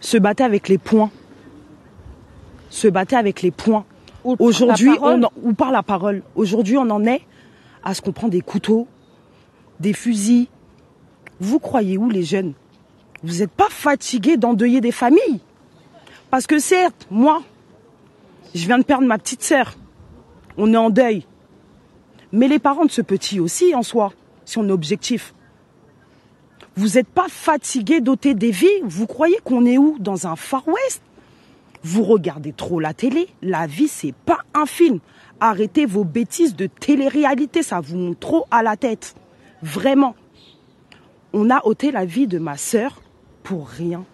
se 0.00 0.16
battait 0.18 0.44
avec 0.44 0.68
les 0.68 0.78
poings. 0.78 1.10
Se 2.70 2.88
battait 2.88 3.16
avec 3.16 3.42
les 3.42 3.50
poings. 3.50 3.84
Aujourd'hui, 4.24 4.94
parole. 4.96 5.20
on 5.20 5.26
en- 5.26 5.32
ou 5.42 5.52
par 5.52 5.72
la 5.72 5.82
parole. 5.82 6.22
Aujourd'hui, 6.34 6.76
on 6.76 6.88
en 6.90 7.04
est 7.04 7.22
à 7.84 7.94
ce 7.94 8.00
qu'on 8.02 8.12
prend 8.12 8.28
des 8.28 8.40
couteaux, 8.40 8.86
des 9.80 9.92
fusils. 9.92 10.46
Vous 11.40 11.58
croyez 11.58 11.98
où 11.98 12.08
les 12.08 12.22
jeunes? 12.22 12.52
Vous 13.24 13.38
n'êtes 13.38 13.50
pas 13.50 13.68
fatigués 13.68 14.36
d'endeuiller 14.36 14.80
des 14.80 14.92
familles? 14.92 15.40
Parce 16.30 16.46
que 16.46 16.58
certes, 16.58 17.06
moi, 17.10 17.42
je 18.54 18.64
viens 18.66 18.78
de 18.78 18.84
perdre 18.84 19.06
ma 19.06 19.18
petite 19.18 19.42
sœur. 19.42 19.74
On 20.56 20.72
est 20.72 20.76
en 20.76 20.90
deuil. 20.90 21.26
Mais 22.32 22.48
les 22.48 22.58
parents 22.58 22.84
de 22.84 22.90
ce 22.90 23.02
petit 23.02 23.40
aussi, 23.40 23.74
en 23.74 23.82
soi, 23.82 24.12
si 24.44 24.58
on 24.58 24.68
est 24.68 24.72
objectif. 24.72 25.34
Vous 26.76 26.94
n'êtes 26.94 27.08
pas 27.08 27.28
fatigués 27.28 28.00
d'ôter 28.00 28.34
des 28.34 28.50
vies? 28.50 28.80
Vous 28.84 29.06
croyez 29.06 29.38
qu'on 29.44 29.66
est 29.66 29.76
où? 29.76 29.96
Dans 29.98 30.26
un 30.26 30.36
Far 30.36 30.66
West? 30.66 31.02
Vous 31.82 32.04
regardez 32.04 32.52
trop 32.52 32.80
la 32.80 32.94
télé? 32.94 33.28
La 33.42 33.66
vie, 33.66 33.88
c'est 33.88 34.14
pas 34.14 34.38
un 34.54 34.66
film. 34.66 35.00
Arrêtez 35.40 35.84
vos 35.84 36.04
bêtises 36.04 36.54
de 36.54 36.66
télé-réalité, 36.66 37.62
ça 37.62 37.80
vous 37.80 37.96
monte 37.96 38.20
trop 38.20 38.46
à 38.50 38.62
la 38.62 38.76
tête. 38.76 39.14
Vraiment. 39.62 40.14
On 41.32 41.50
a 41.50 41.66
ôté 41.66 41.90
la 41.90 42.04
vie 42.04 42.26
de 42.26 42.38
ma 42.38 42.56
sœur 42.56 43.02
pour 43.42 43.68
rien. 43.68 44.04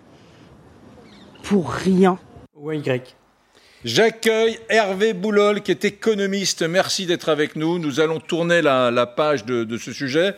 Pour 1.43 1.71
rien. 1.71 2.19
Ou 2.57 2.73
Y. 2.73 3.15
J'accueille 3.85 4.59
Hervé 4.69 5.13
Boulol, 5.13 5.63
qui 5.63 5.71
est 5.71 5.85
économiste. 5.85 6.63
Merci 6.63 7.07
d'être 7.07 7.29
avec 7.29 7.55
nous. 7.55 7.79
Nous 7.79 8.01
allons 8.01 8.19
tourner 8.19 8.61
la, 8.61 9.07
page 9.07 9.45
de, 9.45 9.77
ce 9.77 9.93
sujet 9.93 10.35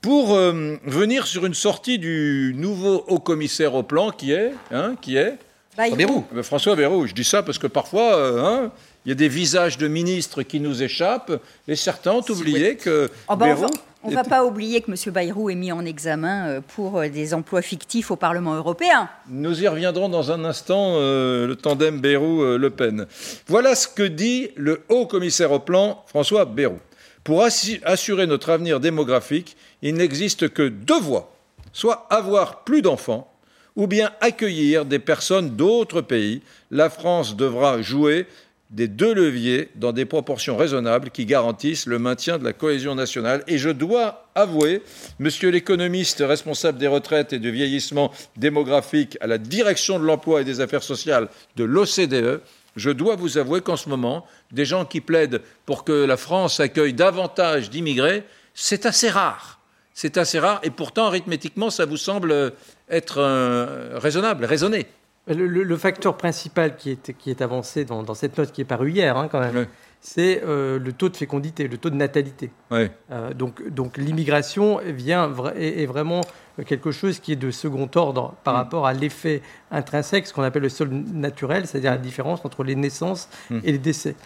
pour 0.00 0.36
euh, 0.36 0.76
venir 0.84 1.26
sur 1.26 1.46
une 1.46 1.54
sortie 1.54 1.98
du 1.98 2.54
nouveau 2.56 3.04
haut-commissaire 3.08 3.74
au 3.74 3.82
plan 3.82 4.12
qui 4.12 4.30
est, 4.30 4.52
hein, 4.70 4.94
qui 5.00 5.16
est 5.16 5.36
Bayrou. 5.76 6.24
François 6.42 6.76
Bayrou. 6.76 7.08
Je 7.08 7.14
dis 7.14 7.24
ça 7.24 7.42
parce 7.42 7.58
que 7.58 7.66
parfois, 7.66 8.16
euh, 8.16 8.44
hein, 8.44 8.72
il 9.06 9.10
y 9.10 9.12
a 9.12 9.14
des 9.14 9.28
visages 9.28 9.78
de 9.78 9.88
ministres 9.88 10.42
qui 10.42 10.60
nous 10.60 10.82
échappent 10.82 11.40
et 11.68 11.76
certains 11.76 12.12
ont 12.12 12.24
oublié 12.28 12.76
que 12.76 13.08
oh 13.28 13.36
ben 13.36 13.56
on 14.02 14.10
ne 14.10 14.14
va 14.14 14.24
pas 14.24 14.44
oublier 14.44 14.82
que 14.82 14.90
M. 14.90 15.12
Bayrou 15.12 15.48
est 15.50 15.56
mis 15.56 15.72
en 15.72 15.84
examen 15.84 16.60
pour 16.74 17.00
des 17.00 17.34
emplois 17.34 17.62
fictifs 17.62 18.10
au 18.10 18.16
Parlement 18.16 18.54
européen. 18.54 19.08
Nous 19.28 19.62
y 19.62 19.66
reviendrons 19.66 20.08
dans 20.08 20.30
un 20.30 20.44
instant, 20.44 20.98
le 20.98 21.54
tandem 21.54 22.00
Bayrou-Le 22.00 22.70
Pen. 22.70 23.06
Voilà 23.48 23.74
ce 23.74 23.88
que 23.88 24.04
dit 24.04 24.50
le 24.54 24.82
haut 24.88 25.06
commissaire 25.06 25.50
au 25.50 25.58
plan, 25.58 26.04
François 26.06 26.44
Bayrou. 26.44 26.78
Pour 27.24 27.42
assurer 27.42 28.28
notre 28.28 28.50
avenir 28.50 28.78
démographique, 28.78 29.56
il 29.82 29.94
n'existe 29.94 30.50
que 30.50 30.68
deux 30.68 31.00
voies, 31.00 31.32
soit 31.72 32.06
avoir 32.10 32.62
plus 32.62 32.82
d'enfants, 32.82 33.32
ou 33.74 33.88
bien 33.88 34.12
accueillir 34.20 34.84
des 34.84 35.00
personnes 35.00 35.50
d'autres 35.50 36.00
pays. 36.00 36.42
La 36.70 36.90
France 36.90 37.36
devra 37.36 37.82
jouer 37.82 38.26
des 38.70 38.88
deux 38.88 39.14
leviers 39.14 39.68
dans 39.76 39.92
des 39.92 40.04
proportions 40.04 40.56
raisonnables 40.56 41.10
qui 41.10 41.24
garantissent 41.24 41.86
le 41.86 41.98
maintien 41.98 42.38
de 42.38 42.44
la 42.44 42.52
cohésion 42.52 42.94
nationale. 42.94 43.44
Et 43.46 43.58
je 43.58 43.70
dois 43.70 44.28
avouer, 44.34 44.82
monsieur 45.18 45.50
l'économiste 45.50 46.22
responsable 46.26 46.78
des 46.78 46.88
retraites 46.88 47.32
et 47.32 47.38
du 47.38 47.50
vieillissement 47.50 48.12
démographique 48.36 49.16
à 49.20 49.26
la 49.26 49.38
direction 49.38 49.98
de 49.98 50.04
l'emploi 50.04 50.40
et 50.40 50.44
des 50.44 50.60
affaires 50.60 50.82
sociales 50.82 51.28
de 51.56 51.64
l'OCDE, 51.64 52.40
je 52.74 52.90
dois 52.90 53.16
vous 53.16 53.38
avouer 53.38 53.62
qu'en 53.62 53.76
ce 53.76 53.88
moment, 53.88 54.26
des 54.52 54.66
gens 54.66 54.84
qui 54.84 55.00
plaident 55.00 55.40
pour 55.64 55.84
que 55.84 55.92
la 55.92 56.16
France 56.16 56.60
accueille 56.60 56.92
davantage 56.92 57.70
d'immigrés, 57.70 58.24
c'est 58.54 58.84
assez 58.84 59.08
rare. 59.08 59.60
C'est 59.94 60.18
assez 60.18 60.38
rare 60.38 60.60
et 60.62 60.70
pourtant, 60.70 61.06
arithmétiquement, 61.06 61.70
ça 61.70 61.86
vous 61.86 61.96
semble 61.96 62.52
être 62.90 63.18
euh, 63.18 63.98
raisonnable, 63.98 64.44
raisonné. 64.44 64.86
Le, 65.28 65.76
facteur 65.76 66.16
principal 66.16 66.76
qui 66.76 66.90
est, 66.90 67.12
qui 67.16 67.30
est 67.30 67.42
avancé 67.42 67.84
dans, 67.84 68.14
cette 68.14 68.38
note 68.38 68.52
qui 68.52 68.60
est 68.60 68.66
parue 68.66 68.92
hier, 68.92 69.16
hein, 69.16 69.28
quand 69.30 69.40
même, 69.40 69.66
c'est 70.00 70.42
euh, 70.44 70.78
le 70.78 70.92
taux 70.92 71.08
de 71.08 71.16
fécondité, 71.16 71.66
le 71.66 71.78
taux 71.78 71.90
de 71.90 71.96
natalité. 71.96 72.50
Euh, 72.72 72.88
donc, 73.34 73.66
donc 73.68 73.96
l'immigration 73.96 74.80
vient 74.84 75.32
est, 75.56 75.86
vraiment 75.86 76.20
quelque 76.64 76.90
chose 76.90 77.18
qui 77.18 77.32
est 77.32 77.36
de 77.36 77.50
second 77.50 77.88
ordre 77.94 78.34
par 78.44 78.54
mm. 78.54 78.56
rapport 78.56 78.86
à 78.86 78.92
l'effet 78.92 79.42
intrinsèque, 79.70 80.26
ce 80.26 80.32
qu'on 80.32 80.42
appelle 80.42 80.62
le 80.62 80.68
sol 80.68 80.88
naturel, 80.90 81.66
c'est-à-dire 81.66 81.90
la 81.90 81.98
différence 81.98 82.44
entre 82.44 82.64
les 82.64 82.74
naissances 82.74 83.28
mm. 83.50 83.58
et 83.64 83.72
les 83.72 83.78
décès. 83.78 84.16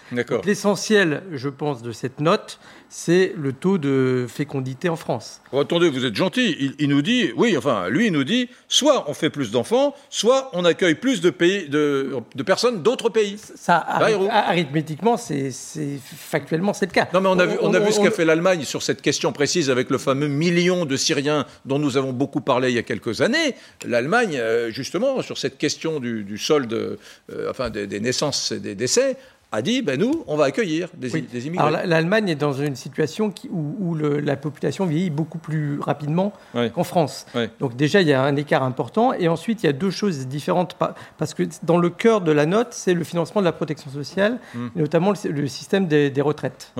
L'essentiel, 0.44 1.22
je 1.32 1.48
pense, 1.48 1.82
de 1.82 1.92
cette 1.92 2.20
note, 2.20 2.60
c'est 2.88 3.32
le 3.36 3.52
taux 3.52 3.78
de 3.78 4.26
fécondité 4.28 4.88
en 4.88 4.96
France. 4.96 5.40
Oh, 5.52 5.60
attendez, 5.60 5.88
vous 5.88 6.04
êtes 6.04 6.14
gentil. 6.14 6.74
Il, 6.78 6.88
nous 6.88 7.02
dit, 7.02 7.30
oui, 7.36 7.56
enfin, 7.56 7.88
lui, 7.88 8.06
il 8.06 8.12
nous 8.12 8.24
dit, 8.24 8.48
soit 8.68 9.08
on 9.08 9.14
fait 9.14 9.30
plus 9.30 9.52
d'enfants, 9.52 9.94
soit 10.10 10.50
on 10.52 10.64
accueille 10.64 10.96
plus 10.96 11.20
de, 11.20 11.30
pays, 11.30 11.68
de, 11.68 12.22
personnes 12.44 12.82
d'autres 12.82 13.08
pays. 13.08 13.38
Ça, 13.38 13.76
arithmétiquement, 13.78 15.16
c'est 15.16 15.50
factuellement, 16.02 16.72
c'est 16.72 16.86
le 16.86 16.92
cas. 16.92 17.08
Non, 17.14 17.20
mais 17.20 17.28
on 17.28 17.38
a 17.38 17.46
vu, 17.46 17.56
on, 17.60 17.72
a 17.72 17.78
vu 17.78 17.92
ce 17.92 18.00
qu'a 18.00 18.10
fait 18.10 18.24
l'Allemagne 18.24 18.64
sur 18.64 18.82
cette 18.82 19.02
question 19.02 19.32
précise 19.32 19.70
avec 19.70 19.88
le 19.90 19.98
fameux 19.98 20.28
million 20.28 20.84
de 20.84 20.96
Syriens 20.96 21.46
dont 21.64 21.78
nous 21.78 21.96
avons 21.96 22.12
beaucoup 22.20 22.42
parlé 22.42 22.68
il 22.68 22.74
y 22.74 22.78
a 22.78 22.82
quelques 22.82 23.22
années. 23.22 23.54
L'Allemagne, 23.86 24.36
euh, 24.36 24.70
justement, 24.70 25.22
sur 25.22 25.38
cette 25.38 25.56
question 25.56 26.00
du, 26.00 26.38
solde, 26.38 26.72
euh, 26.74 27.50
enfin 27.50 27.70
des, 27.70 28.00
naissances 28.00 28.52
et 28.52 28.60
des 28.60 28.74
décès, 28.74 29.16
a 29.52 29.62
dit 29.62 29.80
ben 29.82 29.98
nous, 29.98 30.22
on 30.28 30.36
va 30.36 30.44
accueillir 30.44 30.90
des, 30.94 31.16
immigrés. 31.18 31.66
Alors 31.66 31.80
l'Allemagne 31.84 32.28
est 32.28 32.36
dans 32.36 32.52
une 32.52 32.76
situation 32.76 33.32
où, 33.50 33.94
la 33.96 34.36
population 34.36 34.84
vieillit 34.86 35.10
beaucoup 35.10 35.38
plus 35.38 35.80
rapidement 35.80 36.32
qu'en 36.74 36.84
France. 36.84 37.26
Donc 37.58 37.74
déjà, 37.74 38.02
il 38.02 38.08
y 38.08 38.12
a 38.12 38.22
un 38.22 38.36
écart 38.36 38.62
important. 38.62 39.12
Et 39.14 39.26
ensuite, 39.26 39.62
il 39.62 39.66
y 39.66 39.68
a 39.70 39.72
deux 39.72 39.90
choses 39.90 40.26
différentes. 40.28 40.76
Parce 41.18 41.34
que 41.34 41.44
dans 41.62 41.78
le 41.78 41.90
cœur 41.90 42.20
de 42.20 42.32
la 42.32 42.46
note, 42.46 42.68
c'est 42.72 42.94
le 42.94 43.02
financement 43.02 43.40
de 43.40 43.46
la 43.46 43.52
protection 43.52 43.90
sociale, 43.90 44.38
hmm. 44.54 44.68
notamment 44.76 45.12
le, 45.24 45.46
système 45.48 45.86
des, 45.88 46.10
des 46.10 46.22
retraites. 46.22 46.72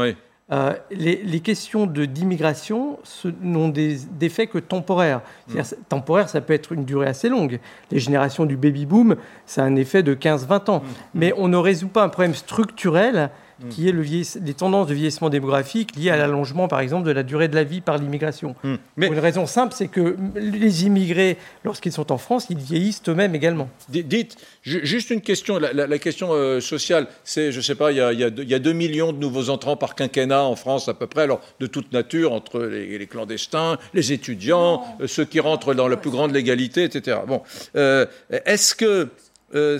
Euh, 0.53 0.75
les, 0.91 1.41
questions 1.41 1.87
d'immigration 1.87 2.99
n'ont 3.41 3.69
des, 3.69 4.01
effets 4.21 4.47
que 4.49 4.59
temporaires. 4.59 5.21
Mmh. 5.49 5.61
Temporaire, 5.89 6.29
ça 6.29 6.41
peut 6.41 6.53
être 6.53 6.73
une 6.73 6.85
durée 6.85 7.07
assez 7.07 7.29
longue. 7.29 7.61
Les 7.91 8.01
générations 8.01 8.47
du 8.47 8.57
baby-boom, 8.57 9.17
c'est 9.47 9.61
un 9.61 9.77
effet 9.77 10.03
de 10.03 10.15
15-20 10.15 10.71
ans. 10.71 10.79
Mmh. 10.81 10.89
Mais 11.15 11.33
on 11.37 11.49
ne 11.49 11.57
résout 11.57 11.89
pas 11.89 12.03
un 12.03 12.09
problème 12.09 12.35
structurel 12.35 13.31
Mm. 13.62 13.68
qui 13.68 13.88
est 13.88 13.92
le 13.92 14.01
les 14.03 14.55
tendances 14.55 14.87
de 14.87 14.94
vieillissement 14.94 15.29
démographique 15.29 15.94
liées 15.94 16.11
à 16.11 16.16
l'allongement, 16.16 16.66
par 16.66 16.81
exemple, 16.81 17.07
de 17.07 17.12
la 17.12 17.23
durée 17.23 17.49
de 17.49 17.55
la 17.55 17.64
vie 17.64 17.81
par 17.81 17.99
l'immigration. 17.99 18.55
Mm. 18.62 18.75
Mais 18.96 19.07
une 19.09 19.18
raison 19.18 19.46
simple, 19.46 19.75
c'est 19.77 19.88
que 19.88 20.16
les 20.35 20.85
immigrés, 20.85 21.37
lorsqu'ils 21.64 21.92
sont 21.92 22.11
en 22.11 22.18
France, 22.18 22.46
ils 22.51 22.59
vieillissent 22.59 23.03
eux-mêmes 23.09 23.35
également. 23.35 23.68
Dites, 23.88 24.37
juste 24.62 25.11
une 25.11 25.20
question, 25.20 25.59
la, 25.59 25.99
question 25.99 26.31
euh, 26.33 26.61
sociale, 26.61 27.07
c'est, 27.25 27.53
je 27.53 27.59
ne 27.59 27.62
sais 27.62 27.75
pas, 27.75 27.92
il 27.92 27.99
y, 27.99 28.01
a, 28.01 28.12
il, 28.12 28.20
y 28.20 28.55
a, 28.55 28.59
2 28.59 28.73
millions 28.73 29.12
de 29.12 29.18
nouveaux 29.18 29.51
entrants 29.51 29.77
par 29.77 29.94
quinquennat 29.94 30.42
en 30.42 30.57
France 30.57 30.88
à 30.88 30.94
peu 30.94 31.07
près, 31.07 31.23
alors 31.23 31.40
de 31.61 31.66
toute 31.66 31.92
nature, 31.92 32.33
entre 32.33 32.61
les, 32.61 33.07
clandestins, 33.07 33.79
les 33.94 34.12
étudiants, 34.12 34.83
euh, 35.01 35.07
ceux 35.07 35.25
qui 35.25 35.40
rentrent 35.40 35.75
dans 35.75 35.88
la 35.88 35.96
plus 35.96 36.11
grande 36.11 36.33
légalité, 36.33 36.85
etc. 36.85 37.18
Bon, 37.27 37.42
euh, 37.77 38.07
est-ce 38.31 38.75
que 38.75 39.09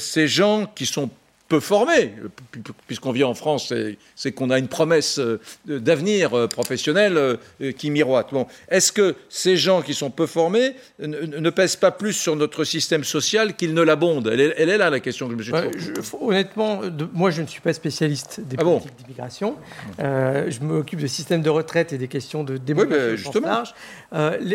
ces 0.01 0.27
gens 0.27 0.67
qui 0.75 0.85
sont 0.85 1.11
peu 1.51 1.61
formés, 1.61 2.15
puisqu'on 2.87 3.11
vit 3.11 3.25
en 3.25 3.35
France, 3.35 3.75
c'est 4.15 4.33
qu'on 4.33 4.51
a 4.51 4.59
une 4.59 4.69
promesse 4.69 5.19
euh, 5.19 5.41
d'avenir 5.67 6.33
euh, 6.33 6.47
professionnel 6.47 7.17
euh, 7.17 7.37
qui 7.77 7.91
miroite. 7.91 8.29
Bon, 8.33 8.47
est-ce 8.69 8.93
que 8.93 9.17
ces 9.29 9.57
gens 9.57 9.83
qui 9.83 9.93
sont 9.93 10.11
peu 10.11 10.27
formés 10.27 10.77
ne, 11.01 11.51
pèsent 11.51 11.75
pas 11.75 11.91
plus 11.91 12.13
sur 12.13 12.37
notre 12.37 12.63
système 12.63 13.03
social 13.03 13.57
qu'ils 13.57 13.75
ne 13.75 13.83
l'abondent? 13.83 14.29
Elle, 14.29 14.71
est 14.71 14.79
là 14.79 14.91
la 14.91 15.01
question 15.01 15.27
que 15.27 15.33
je 15.33 15.39
me 15.39 15.43
suis 15.43 15.53
posée. 15.53 15.93
Honnêtement, 16.21 16.83
moi 17.13 17.33
je 17.33 17.43
ne 17.43 17.49
suis 17.49 17.61
pas 17.61 17.73
spécialiste 17.73 18.41
des 18.41 18.57
ah 18.57 18.63
politiques 18.63 18.97
d'immigration. 18.99 19.57
je 19.99 20.61
m'occupe 20.61 21.01
de 21.01 21.09
système 21.09 21.43
de 21.43 21.51
retraite 21.51 21.93
et 21.93 21.99
des 21.99 22.09
questions 22.09 22.45
de 22.45 22.59
démographie 22.59 23.29
oui, 23.35 23.41
large. 23.43 23.75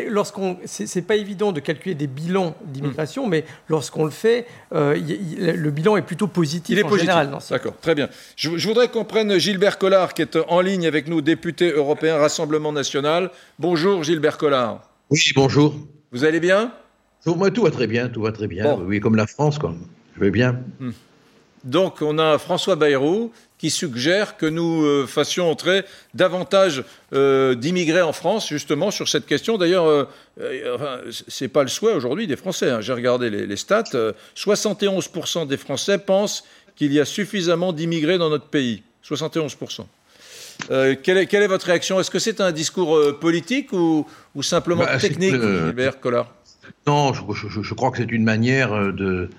lorsqu'on, 0.07 0.57
c'est 0.65 1.01
pas 1.01 1.17
évident 1.17 1.51
de 1.51 1.59
calculer 1.59 1.93
des 1.93 2.07
bilans 2.07 2.55
d'immigration, 2.65 3.27
hmm. 3.27 3.31
mais 3.31 3.45
lorsqu'on 3.67 4.05
le 4.05 4.11
fait, 4.11 4.47
le 4.71 5.69
bilan 5.69 5.97
est 5.97 6.03
plutôt 6.03 6.27
positif 6.27 6.84
général. 6.97 7.37
D'accord, 7.49 7.73
très 7.81 7.95
bien. 7.95 8.09
Je, 8.35 8.49
voudrais 8.67 8.87
qu'on 8.89 9.05
prenne 9.05 9.37
Gilbert 9.37 9.77
Collard, 9.77 10.13
qui 10.13 10.21
est 10.21 10.37
en 10.47 10.61
ligne 10.61 10.87
avec 10.87 11.07
nous, 11.07 11.21
député 11.21 11.71
européen 11.71 12.17
Rassemblement 12.17 12.71
national. 12.71 13.31
Bonjour 13.59 14.03
Gilbert 14.03 14.37
Collard. 14.37 14.81
Oui, 15.09 15.21
bonjour. 15.35 15.75
Vous 16.11 16.23
allez 16.23 16.39
bien? 16.39 16.71
Moi, 17.25 17.51
tout 17.51 17.63
va 17.63 17.71
très 17.71 17.87
bien, 17.87 18.07
tout 18.09 18.21
va 18.21 18.31
très 18.31 18.47
bien. 18.47 18.75
Oui, 18.75 18.99
comme 18.99 19.15
la 19.15 19.27
France, 19.27 19.57
quoi. 19.57 19.73
Je 20.15 20.19
vais 20.21 20.31
bien. 20.31 20.59
Hmm. 20.79 20.91
Donc, 21.65 22.03
on 22.03 22.19
a 22.19 22.37
François 22.37 22.75
Bayrou 22.75 23.31
qui 23.57 23.71
suggère 23.71 24.37
que 24.37 24.45
nous 24.45 24.85
euh, 24.85 25.07
fassions 25.07 25.49
entrer 25.49 25.83
davantage 26.13 26.83
euh, 27.13 27.55
d'immigrés 27.55 28.03
en 28.03 28.13
France, 28.13 28.47
justement, 28.49 28.91
sur 28.91 29.09
cette 29.09 29.25
question. 29.25 29.57
D'ailleurs, 29.57 29.85
euh, 29.85 30.05
enfin, 30.75 30.99
ce 31.09 31.43
n'est 31.43 31.47
pas 31.47 31.63
le 31.63 31.69
souhait 31.69 31.93
aujourd'hui 31.93 32.27
des 32.27 32.35
Français. 32.35 32.69
Hein. 32.69 32.81
J'ai 32.81 32.93
regardé 32.93 33.31
les, 33.31 33.47
les 33.47 33.55
stats. 33.55 33.83
71% 34.35 35.47
des 35.47 35.57
Français 35.57 35.97
pensent 35.97 36.43
qu'il 36.75 36.93
y 36.93 36.99
a 36.99 37.05
suffisamment 37.05 37.73
d'immigrés 37.73 38.17
dans 38.17 38.29
notre 38.29 38.47
pays. 38.47 38.83
71%. 39.07 39.85
Euh, 40.71 40.95
quelle, 41.01 41.17
est, 41.17 41.25
quelle, 41.27 41.43
est, 41.43 41.47
votre 41.47 41.67
réaction? 41.67 41.99
Est-ce 41.99 42.09
que 42.09 42.19
c'est 42.19 42.41
un 42.41 42.51
discours 42.51 42.95
euh, 42.95 43.17
politique 43.19 43.73
ou, 43.73 44.05
ou 44.35 44.43
simplement 44.43 44.83
bah, 44.83 44.97
technique, 44.97 45.33
Hubert 45.33 45.99
Collard? 45.99 46.33
Non, 46.87 47.13
je, 47.13 47.21
je, 47.61 47.73
crois 47.73 47.91
que 47.91 47.97
c'est 47.97 48.11
une 48.11 48.23
manière 48.23 48.93
de, 48.93 49.29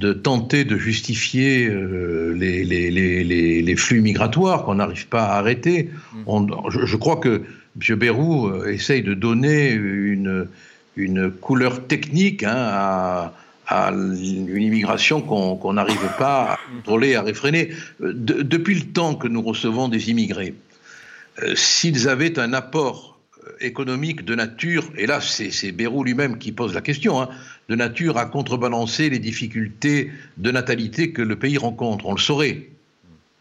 de 0.00 0.12
tenter 0.12 0.64
de 0.64 0.76
justifier 0.76 1.68
euh, 1.68 2.34
les, 2.36 2.64
les, 2.64 2.90
les, 2.90 3.62
les, 3.62 3.76
flux 3.76 4.00
migratoires 4.00 4.64
qu'on 4.64 4.76
n'arrive 4.76 5.08
pas 5.08 5.24
à 5.24 5.38
arrêter. 5.38 5.90
Mm. 6.26 6.46
je, 6.70 6.96
crois 6.96 7.16
que 7.16 7.42
M. 7.80 7.98
Bérou 7.98 8.46
euh, 8.46 8.72
essaye 8.72 9.02
de 9.02 9.14
donner 9.14 9.70
une, 9.72 10.48
une 10.96 11.30
couleur 11.30 11.86
technique 11.86 12.42
hein, 12.42 12.54
à, 12.54 13.34
à, 13.66 13.90
une 13.90 14.62
immigration 14.62 15.20
qu'on 15.22 15.72
n'arrive 15.72 16.08
pas 16.18 16.52
à 16.52 16.58
contrôler, 16.74 17.14
à 17.14 17.22
réfréner. 17.22 17.70
depuis 18.00 18.74
le 18.74 18.86
temps 18.92 19.14
que 19.14 19.28
nous 19.28 19.42
recevons 19.42 19.88
des 19.88 20.10
immigrés, 20.10 20.54
s'ils 21.54 22.08
avaient 22.08 22.38
un 22.38 22.52
apport 22.52 23.12
économique 23.60 24.24
de 24.24 24.34
nature, 24.34 24.84
et 24.96 25.06
là 25.06 25.20
c'est 25.20 25.72
Bérou 25.72 26.04
lui-même 26.04 26.38
qui 26.38 26.52
pose 26.52 26.74
la 26.74 26.80
question, 26.80 27.20
hein, 27.20 27.28
de 27.68 27.74
nature 27.74 28.18
à 28.18 28.26
contrebalancer 28.26 29.10
les 29.10 29.18
difficultés 29.18 30.10
de 30.36 30.50
natalité 30.50 31.12
que 31.12 31.22
le 31.22 31.36
pays 31.36 31.58
rencontre. 31.58 32.06
On 32.06 32.12
le 32.12 32.20
saurait. 32.20 32.68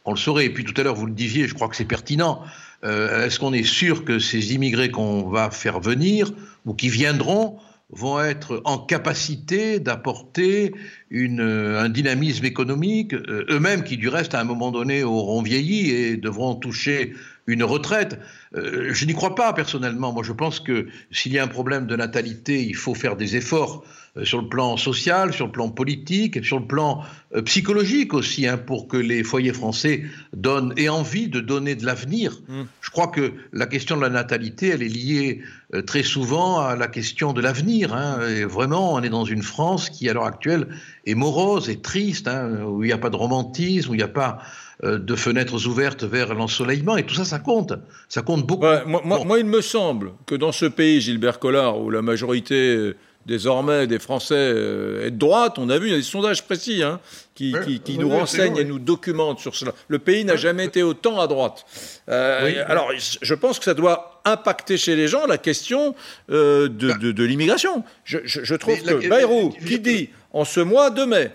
On 0.06 0.12
le 0.12 0.18
saurait. 0.18 0.46
Et 0.46 0.50
puis 0.50 0.64
tout 0.64 0.80
à 0.80 0.84
l'heure, 0.84 0.96
vous 0.96 1.06
le 1.06 1.14
disiez, 1.14 1.48
je 1.48 1.54
crois 1.54 1.68
que 1.68 1.76
c'est 1.76 1.86
pertinent. 1.86 2.44
Euh, 2.84 3.26
est-ce 3.26 3.40
qu'on 3.40 3.54
est 3.54 3.64
sûr 3.64 4.06
que 4.06 4.20
ces 4.20 4.54
immigrés 4.54 4.90
qu'on 4.90 5.30
va 5.30 5.52
faire 5.52 5.80
venir 5.80 6.32
ou 6.66 6.74
qui 6.74 6.90
viendront 6.90 7.58
vont 7.92 8.22
être 8.22 8.62
en 8.66 8.78
capacité 8.78 9.80
d'apporter 9.80 10.74
un 11.14 11.90
dynamisme 11.90 12.46
économique, 12.46 13.14
euh, 13.14 13.46
eux-mêmes 13.50 13.84
qui 13.84 13.98
du 13.98 14.08
reste 14.08 14.34
à 14.34 14.40
un 14.40 14.46
moment 14.46 14.72
donné 14.72 15.04
auront 15.04 15.42
vieilli 15.42 15.92
et 15.92 16.18
devront 16.18 16.56
toucher 16.56 17.14
une 17.52 17.64
retraite. 17.64 18.20
Euh, 18.56 18.90
je 18.92 19.06
n'y 19.06 19.14
crois 19.14 19.36
pas 19.36 19.54
personnellement. 19.54 20.12
Moi, 20.12 20.24
je 20.24 20.34
pense 20.34 20.60
que 20.60 20.88
s'il 21.12 21.34
y 21.34 21.40
a 21.40 21.44
un 21.44 21.48
problème 21.48 21.86
de 21.88 21.96
natalité, 21.96 22.64
il 22.64 22.76
faut 22.76 22.96
faire 22.96 23.16
des 23.16 23.36
efforts 23.36 23.84
euh, 24.18 24.26
sur 24.26 24.42
le 24.42 24.50
plan 24.50 24.78
social, 24.78 25.34
sur 25.34 25.46
le 25.46 25.52
plan 25.52 25.70
politique, 25.70 26.44
sur 26.44 26.60
le 26.60 26.66
plan 26.66 27.04
euh, 27.34 27.42
psychologique 27.44 28.14
aussi, 28.14 28.48
hein, 28.48 28.58
pour 28.58 28.88
que 28.88 28.98
les 28.98 29.24
foyers 29.24 29.54
français 29.54 30.04
donnent 30.34 30.74
et 30.78 30.90
envie 30.90 31.28
de 31.28 31.40
donner 31.40 31.76
de 31.76 31.86
l'avenir. 31.86 32.42
Mmh. 32.48 32.62
Je 32.82 32.90
crois 32.90 33.08
que 33.08 33.34
la 33.54 33.68
question 33.68 33.96
de 33.96 34.02
la 34.02 34.10
natalité, 34.10 34.70
elle 34.70 34.84
est 34.84 34.90
liée 34.90 35.42
très 35.88 36.04
souvent 36.04 36.60
à 36.60 36.76
la 36.76 36.88
question 36.88 37.32
de 37.32 37.40
l'avenir. 37.40 37.94
Hein. 37.94 38.20
vraiment, 38.46 38.94
on 38.94 39.02
est 39.02 39.10
dans 39.10 39.24
une 39.24 39.42
France 39.42 39.90
qui, 39.90 40.10
à 40.10 40.14
l'heure 40.14 40.26
actuelle, 40.26 40.68
est 41.06 41.16
morose 41.16 41.70
et 41.70 41.80
triste, 41.80 42.28
hein, 42.28 42.66
où 42.66 42.84
il 42.84 42.88
n'y 42.88 42.94
a 42.94 42.98
pas 42.98 43.10
de 43.10 43.16
romantisme, 43.16 43.92
où 43.92 43.94
il 43.94 43.98
n'y 43.98 44.04
a 44.04 44.10
pas 44.10 44.40
de 44.84 45.16
fenêtres 45.16 45.68
ouvertes 45.68 46.04
vers 46.04 46.34
l'ensoleillement, 46.34 46.98
et 46.98 47.04
tout 47.04 47.14
ça, 47.14 47.26
ça 47.26 47.40
compte. 47.40 47.74
Ça 48.10 48.22
compte 48.24 48.46
beaucoup. 48.46 48.66
moi, 48.86 49.40
il 49.40 49.46
me 49.46 49.62
semble 49.62 50.14
que 50.26 50.36
dans 50.36 50.52
ce 50.52 50.66
pays, 50.66 51.02
Gilbert 51.02 51.40
Collard, 51.40 51.80
où 51.80 51.92
la 51.92 52.02
majorité 52.02 52.76
euh, 52.76 52.96
désormais 53.28 53.86
des 53.86 54.00
Français 54.00 54.34
euh, 54.36 55.06
est 55.06 55.12
de 55.12 55.18
droite, 55.18 55.60
on 55.60 55.70
a 55.70 55.78
vu, 55.78 55.88
il 55.88 55.92
y 55.92 55.94
a 55.94 55.98
des 55.98 56.04
sondages 56.04 56.44
précis 56.44 56.82
hein, 56.82 57.00
qui, 57.36 57.54
nous 58.00 58.10
renseignent 58.10 58.58
et 58.58 58.66
nous 58.66 58.80
documentent 58.80 59.40
sur 59.40 59.56
cela. 59.56 59.74
Le 59.88 60.00
pays 60.00 60.26
n'a 60.26 60.36
jamais 60.36 60.66
été 60.66 60.82
autant 60.82 61.20
à 61.20 61.28
droite. 61.28 61.64
alors, 62.08 62.92
je 62.98 63.34
pense 63.36 63.60
que 63.60 63.66
ça 63.66 63.76
doit 63.76 64.22
impacter 64.26 64.78
chez 64.78 64.96
les 64.96 65.08
gens 65.08 65.28
la 65.28 65.38
question 65.38 65.96
bah. 66.28 66.36
de, 66.70 67.24
l'immigration. 67.24 67.84
Je, 68.04 68.56
trouve 68.56 68.82
que 68.82 69.08
Bayrou, 69.08 69.50
qui 69.50 69.80
dit 69.80 70.10
en 70.34 70.46
ce 70.46 70.60
mois 70.60 70.90
de 70.90 71.04
mai 71.04 71.32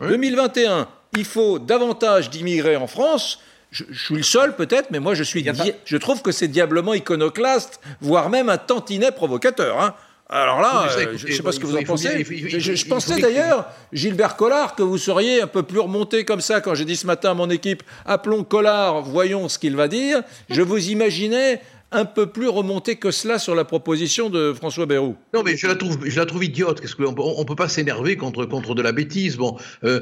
2021, 0.00 0.88
il 1.16 1.24
faut 1.24 1.58
davantage 1.58 2.30
d'immigrés 2.30 2.76
en 2.76 2.86
France. 2.86 3.40
Je, 3.70 3.84
suis 3.92 4.14
le 4.16 4.22
seul 4.22 4.56
peut-être, 4.56 4.90
mais 4.90 4.98
moi 4.98 5.14
je 5.14 5.22
suis. 5.22 5.44
Je 5.84 5.96
trouve 5.98 6.22
que 6.22 6.32
c'est 6.32 6.48
diablement 6.48 6.94
iconoclaste, 6.94 7.80
voire 8.00 8.30
même 8.30 8.48
un 8.48 8.56
tantinet 8.56 9.12
provocateur. 9.12 9.80
Hein. 9.80 9.94
Alors 10.30 10.60
là, 10.60 10.88
euh, 10.90 11.16
je 11.16 11.26
ne 11.26 11.32
sais 11.32 11.42
pas 11.42 11.52
ce 11.52 11.60
que 11.60 11.66
vous 11.66 11.76
en 11.76 11.82
pensez. 11.82 12.22
Je, 12.22 12.86
pensais 12.86 13.18
d'ailleurs, 13.18 13.66
Gilbert 13.94 14.36
Collard, 14.36 14.74
que 14.74 14.82
vous 14.82 14.98
seriez 14.98 15.40
un 15.40 15.46
peu 15.46 15.62
plus 15.62 15.78
remonté 15.78 16.26
comme 16.26 16.42
ça 16.42 16.60
quand 16.60 16.74
j'ai 16.74 16.84
dit 16.84 16.96
ce 16.96 17.06
matin 17.06 17.30
à 17.30 17.34
mon 17.34 17.48
équipe 17.48 17.82
appelons 18.04 18.44
Collard, 18.44 19.02
voyons 19.02 19.48
ce 19.48 19.58
qu'il 19.58 19.74
va 19.74 19.88
dire. 19.88 20.22
Je 20.50 20.60
vous 20.60 20.90
imaginais 20.90 21.62
un 21.90 22.04
peu 22.04 22.26
plus 22.26 22.48
remonté 22.48 22.96
que 22.96 23.10
cela 23.10 23.38
sur 23.38 23.54
la 23.54 23.64
proposition 23.64 24.30
de 24.30 24.52
François 24.52 24.86
Bayrou. 24.86 25.16
Non, 25.34 25.42
mais 25.42 25.56
je 25.56 25.66
la 25.66 25.74
trouve, 25.74 25.98
je 26.04 26.18
la 26.18 26.26
trouve 26.26 26.44
idiote. 26.44 26.80
Qu'est-ce 26.80 26.96
qu'on 26.96 27.14
on 27.16 27.44
peut 27.44 27.56
pas 27.56 27.68
s'énerver 27.68 28.16
contre 28.16 28.74
de 28.74 28.82
la 28.82 28.92
bêtise? 28.92 29.38
Euh, 29.84 30.00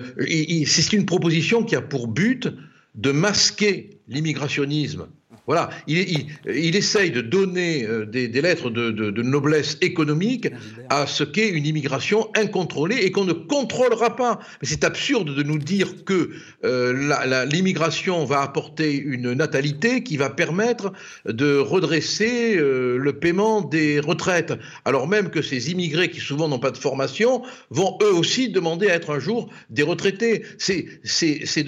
c'est 0.66 0.92
une 0.92 1.06
proposition 1.06 1.62
qui 1.62 1.76
a 1.76 1.82
pour 1.82 2.08
but 2.08 2.48
de 2.94 3.12
masquer 3.12 4.00
l'immigrationnisme. 4.08 5.06
Voilà, 5.46 5.70
il, 5.86 6.26
il, 6.44 6.74
essaye 6.74 7.12
de 7.12 7.20
donner 7.20 7.84
euh, 7.84 8.04
des, 8.04 8.28
lettres 8.28 8.68
de, 8.68 9.22
noblesse 9.22 9.78
économique 9.80 10.48
à 10.90 11.06
ce 11.06 11.22
qu'est 11.22 11.48
une 11.48 11.64
immigration 11.66 12.28
incontrôlée 12.36 12.96
et 12.96 13.12
qu'on 13.12 13.24
ne 13.24 13.32
contrôlera 13.32 14.16
pas. 14.16 14.40
Mais 14.60 14.66
c'est 14.66 14.82
absurde 14.82 15.32
de 15.32 15.42
nous 15.44 15.58
dire 15.58 16.04
que 16.04 16.30
euh, 16.64 17.46
l'immigration 17.46 18.24
va 18.24 18.42
apporter 18.42 18.96
une 18.96 19.34
natalité 19.34 20.02
qui 20.02 20.16
va 20.16 20.30
permettre 20.30 20.92
de 21.26 21.56
redresser 21.58 22.56
euh, 22.56 22.96
le 22.98 23.12
paiement 23.12 23.60
des 23.60 24.00
retraites, 24.00 24.54
alors 24.84 25.06
même 25.06 25.30
que 25.30 25.42
ces 25.42 25.70
immigrés 25.70 26.10
qui 26.10 26.18
souvent 26.18 26.48
n'ont 26.48 26.58
pas 26.58 26.72
de 26.72 26.76
formation 26.76 27.42
vont 27.70 27.98
eux 28.02 28.12
aussi 28.12 28.48
demander 28.48 28.88
à 28.88 28.94
être 28.94 29.10
un 29.10 29.20
jour 29.20 29.48
des 29.70 29.84
retraités. 29.84 30.44
C'est 30.58 30.88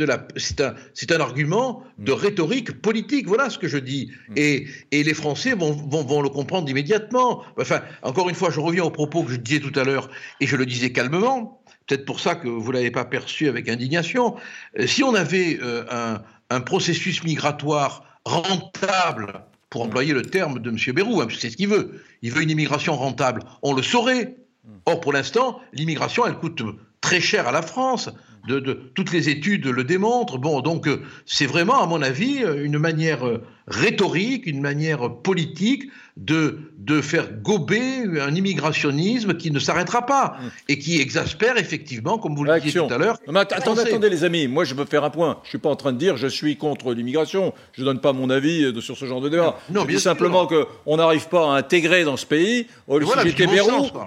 un, 0.01 0.75
un 1.15 1.21
argument 1.21 1.85
de 1.99 2.11
rhétorique 2.11 2.83
politique. 2.83 3.29
Voilà 3.29 3.51
ce 3.51 3.59
que 3.59 3.68
je 3.69 3.79
dis. 3.79 4.11
Mm. 4.29 4.33
Et, 4.37 4.67
et 4.91 5.03
les 5.03 5.15
Français 5.15 5.55
vont, 5.55 5.73
vont, 5.73 6.05
vont, 6.05 6.23
le 6.23 6.29
comprendre 6.29 6.69
immédiatement. 6.69 7.43
Enfin, 7.59 7.83
encore 8.03 8.29
une 8.29 8.35
fois, 8.35 8.51
je 8.51 8.61
reviens 8.61 8.85
au 8.85 8.91
propos 8.91 9.23
que 9.23 9.33
je 9.33 9.37
disais 9.37 9.61
tout 9.61 9.79
à 9.79 9.85
l'heure, 9.85 10.11
et 10.41 10.47
je 10.47 10.57
le 10.57 10.67
disais 10.67 10.93
calmement. 10.93 11.63
Peut-être 11.87 12.05
pour 12.05 12.21
ça 12.21 12.35
que 12.35 12.49
vous 12.49 12.69
ne 12.69 12.77
l'avez 12.77 12.91
pas 12.91 13.05
perçu 13.05 13.49
avec 13.49 13.69
indignation. 13.69 14.37
Euh, 14.79 14.87
si 14.87 15.03
on 15.03 15.15
avait 15.15 15.59
euh, 15.63 15.85
un, 15.91 16.23
un, 16.51 16.61
processus 16.61 17.25
migratoire 17.25 18.05
rentable, 18.25 19.45
pour 19.71 19.83
employer 19.83 20.15
le 20.15 20.23
terme 20.23 20.61
de 20.61 20.71
M. 20.71 20.95
Bérou, 20.95 21.21
hein, 21.21 21.29
c'est 21.39 21.51
ce 21.51 21.57
qu'il 21.57 21.69
veut, 21.69 22.03
il 22.23 22.33
veut 22.33 22.43
une 22.43 22.51
immigration 22.51 22.97
rentable, 22.97 23.43
on 23.63 23.75
le 23.75 23.83
saurait. 23.83 24.37
Mm. 24.65 24.71
Or, 24.87 25.01
pour 25.01 25.13
l'instant, 25.13 25.61
l'immigration, 25.73 26.27
elle 26.27 26.37
coûte 26.37 26.63
très 27.01 27.21
cher 27.21 27.47
à 27.47 27.53
la 27.53 27.63
France 27.63 28.11
de, 28.49 28.73
toutes 28.95 29.13
les 29.13 29.29
études 29.29 29.67
le 29.67 29.85
démontrent. 29.85 30.39
Bon, 30.39 30.61
donc 30.61 30.89
euh, 30.89 31.03
c'est 31.27 31.47
vraiment, 31.47 31.83
à 31.83 31.87
mon 31.87 32.03
avis, 32.03 32.43
euh, 32.43 32.65
une 32.65 32.79
manière 32.79 33.27
euh, 33.27 33.43
rhétorique, 33.67 34.47
une 34.47 34.61
manière 34.61 35.17
politique 35.23 35.85
de, 36.17 36.59
de 36.79 37.01
faire 37.01 37.31
gober 37.33 38.03
un 38.21 38.35
immigrationnisme 38.35 39.35
qui 39.35 39.51
ne 39.51 39.59
s'arrêtera 39.61 40.05
pas 40.05 40.39
et 40.69 40.79
qui 40.79 41.01
exaspère 41.01 41.59
effectivement, 41.59 42.19
comme 42.19 42.35
vous 42.35 42.45
le 42.45 42.59
disiez 42.61 42.81
tout 42.81 42.93
à 42.93 42.99
l'heure. 42.99 43.19
Attendez, 43.53 43.83
attendez, 43.83 44.11
les 44.11 44.25
amis, 44.25 44.49
moi 44.49 44.65
je 44.65 44.75
veux 44.75 44.85
faire 44.85 45.05
un 45.05 45.11
point. 45.11 45.39
Je 45.43 45.49
ne 45.49 45.51
suis 45.51 45.59
pas 45.59 45.69
en 45.69 45.77
train 45.77 45.93
de 45.93 45.99
dire 45.99 46.17
je 46.17 46.27
suis 46.27 46.57
contre 46.57 46.93
l'immigration. 46.93 47.53
Je 47.73 47.83
ne 47.83 47.87
donne 47.87 48.01
pas 48.01 48.13
mon 48.13 48.31
avis 48.31 48.73
sur 48.81 48.97
ce 48.97 49.05
genre 49.05 49.21
de 49.21 49.29
débat. 49.29 49.59
Non, 49.71 49.83
je 49.83 49.95
dis 49.95 50.01
simplement 50.01 50.49
qu'on 50.49 50.97
n'arrive 50.97 51.29
pas 51.29 51.55
à 51.55 51.59
intégrer 51.59 52.03
dans 52.05 52.17
ce 52.17 52.27
pays. 52.27 52.67
Au 52.89 52.99
lieu, 52.99 53.07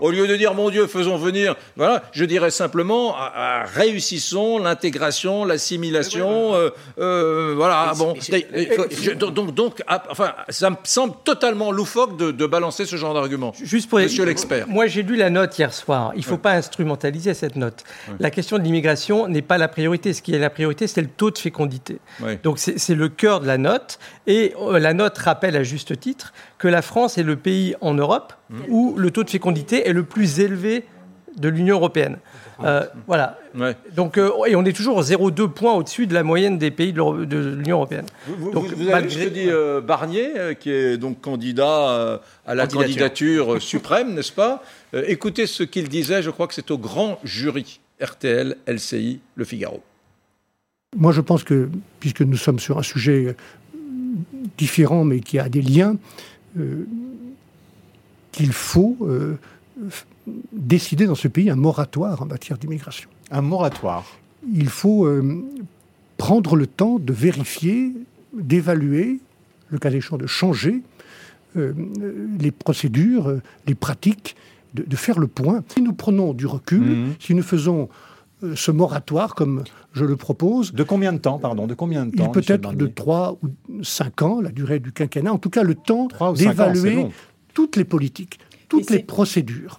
au 0.01 0.11
lieu 0.11 0.27
de 0.27 0.35
dire 0.35 0.53
mon 0.53 0.69
Dieu, 0.69 0.87
faisons 0.87 1.17
venir, 1.17 1.55
voilà, 1.77 2.03
je 2.11 2.25
dirais 2.25 2.51
simplement 2.51 3.15
réussissons 3.73 4.30
l'intégration, 4.59 5.45
l'assimilation. 5.45 6.55
Euh, 6.55 6.69
euh, 6.99 7.53
voilà, 7.55 7.93
bon. 7.97 8.15
donc, 9.15 9.53
donc, 9.53 9.83
enfin, 10.09 10.33
ça 10.49 10.69
me 10.69 10.75
semble 10.83 11.13
totalement 11.23 11.71
loufoque 11.71 12.17
de, 12.17 12.45
balancer 12.45 12.85
ce 12.85 12.95
genre 12.95 13.13
d'argument. 13.13 13.53
Juste 13.61 13.89
pour 13.89 13.99
Monsieur 13.99 14.25
l'expert. 14.25 14.67
Moi, 14.67 14.87
j'ai 14.87 15.03
lu 15.03 15.15
la 15.15 15.29
note 15.29 15.57
hier 15.57 15.73
soir. 15.73 16.11
Il 16.15 16.19
ne 16.19 16.25
faut 16.25 16.37
pas 16.37 16.53
instrumentaliser 16.53 17.33
cette 17.33 17.55
note. 17.55 17.83
La 18.19 18.29
question 18.29 18.57
de 18.57 18.63
l'immigration 18.63 19.27
n'est 19.27 19.41
pas 19.41 19.57
la 19.57 19.67
priorité. 19.67 20.13
Ce 20.13 20.21
qui 20.21 20.33
est 20.33 20.39
la 20.39 20.49
priorité, 20.49 20.87
c'est 20.87 21.01
le 21.01 21.07
taux 21.07 21.31
de 21.31 21.37
fécondité. 21.37 21.99
Donc, 22.43 22.59
c'est 22.59 22.95
le 22.95 23.09
cœur 23.09 23.39
de 23.39 23.47
la 23.47 23.57
note. 23.57 23.99
Et 24.27 24.53
euh, 24.59 24.79
la 24.79 24.93
note 24.93 25.17
rappelle 25.17 25.55
à 25.55 25.63
juste 25.63 25.99
titre 25.99 26.33
que 26.57 26.67
la 26.67 26.81
France 26.81 27.17
est 27.17 27.23
le 27.23 27.35
pays 27.35 27.75
en 27.81 27.93
Europe 27.93 28.33
mmh. 28.49 28.59
où 28.69 28.95
le 28.97 29.11
taux 29.11 29.23
de 29.23 29.29
fécondité 29.29 29.87
est 29.87 29.93
le 29.93 30.03
plus 30.03 30.39
élevé 30.39 30.85
de 31.37 31.49
l'Union 31.49 31.77
européenne. 31.77 32.17
Euh, 32.63 32.85
voilà. 33.07 33.37
Donc, 33.95 34.17
euh, 34.17 34.31
et 34.47 34.55
on 34.55 34.63
est 34.65 34.73
toujours 34.73 35.01
0,2 35.01 35.47
points 35.49 35.73
au-dessus 35.73 36.07
de 36.07 36.13
la 36.13 36.23
moyenne 36.23 36.57
des 36.57 36.71
pays 36.71 36.93
de 36.93 37.37
l'Union 37.57 37.77
européenne. 37.77 38.05
Vous, 38.27 38.51
donc, 38.51 38.67
vous, 38.67 38.89
avez 38.89 39.09
ce 39.09 39.17
que 39.17 39.29
dit 39.29 39.49
euh, 39.49 39.81
Barnier, 39.81 40.31
qui 40.59 40.71
est 40.71 40.97
donc 40.97 41.21
candidat 41.21 42.21
à 42.45 42.55
la 42.55 42.67
candidature, 42.67 43.61
suprême, 43.61 44.13
n'est-ce 44.15 44.31
pas? 44.31 44.63
Écoutez 44.93 45.47
ce 45.47 45.63
qu'il 45.63 45.89
disait, 45.89 46.21
je 46.21 46.29
crois 46.29 46.47
que 46.47 46.53
c'est 46.53 46.71
au 46.71 46.77
grand 46.77 47.19
jury 47.23 47.79
RTL, 48.01 48.57
LCI, 48.67 49.19
Le 49.35 49.45
Figaro. 49.45 49.81
Moi, 50.97 51.11
je 51.13 51.21
pense 51.21 51.43
que, 51.43 51.69
puisque 51.99 52.21
nous 52.21 52.37
sommes 52.37 52.59
sur 52.59 52.77
un 52.77 52.83
sujet 52.83 53.35
différent, 54.57 55.05
mais 55.05 55.21
qui 55.21 55.39
a 55.39 55.47
des 55.47 55.61
liens, 55.61 55.95
qu'il 58.31 58.51
faut 58.51 58.97
décider 60.51 61.05
dans 61.05 61.15
ce 61.15 61.27
pays 61.27 61.49
un 61.49 61.55
moratoire 61.55 62.21
en 62.21 62.25
matière 62.25 62.57
d'immigration. 62.57 63.09
Un 63.31 63.41
moratoire 63.41 64.05
Il 64.53 64.69
faut 64.69 65.05
euh, 65.05 65.43
prendre 66.17 66.55
le 66.55 66.67
temps 66.67 66.99
de 66.99 67.13
vérifier, 67.13 67.93
d'évaluer, 68.33 69.19
le 69.69 69.79
cas 69.79 69.89
échéant 69.89 70.17
de 70.17 70.27
changer 70.27 70.81
euh, 71.57 71.73
les 72.39 72.51
procédures, 72.51 73.39
les 73.67 73.75
pratiques, 73.75 74.35
de, 74.73 74.95
faire 74.95 75.19
le 75.19 75.27
point. 75.27 75.63
Si 75.67 75.81
nous 75.81 75.93
prenons 75.93 76.33
du 76.33 76.45
recul, 76.45 76.79
mhm. 76.81 77.13
si 77.19 77.35
nous 77.35 77.43
faisons 77.43 77.89
euh, 78.43 78.55
ce 78.55 78.71
moratoire 78.71 79.35
comme 79.35 79.63
je 79.93 80.05
le 80.05 80.15
propose. 80.15 80.73
De 80.73 80.83
combien 80.83 81.13
de 81.13 81.17
temps, 81.17 81.39
pardon 81.39 81.67
De 81.67 81.73
combien 81.73 82.05
de 82.05 82.11
temps 82.11 82.25
Il 82.25 82.31
peut 82.31 82.53
être 82.53 82.73
de 82.73 82.87
3 82.87 83.37
ou 83.43 83.83
5 83.83 84.21
ans, 84.21 84.41
la 84.41 84.51
durée 84.51 84.79
du 84.79 84.91
quinquennat. 84.91 85.33
En 85.33 85.37
tout 85.37 85.49
cas, 85.49 85.63
le 85.63 85.75
temps 85.75 86.07
d'évaluer 86.35 87.07
toutes 87.53 87.75
les 87.75 87.83
politiques, 87.83 88.39
toutes 88.69 88.89
les 88.89 88.99
procédures. 88.99 89.77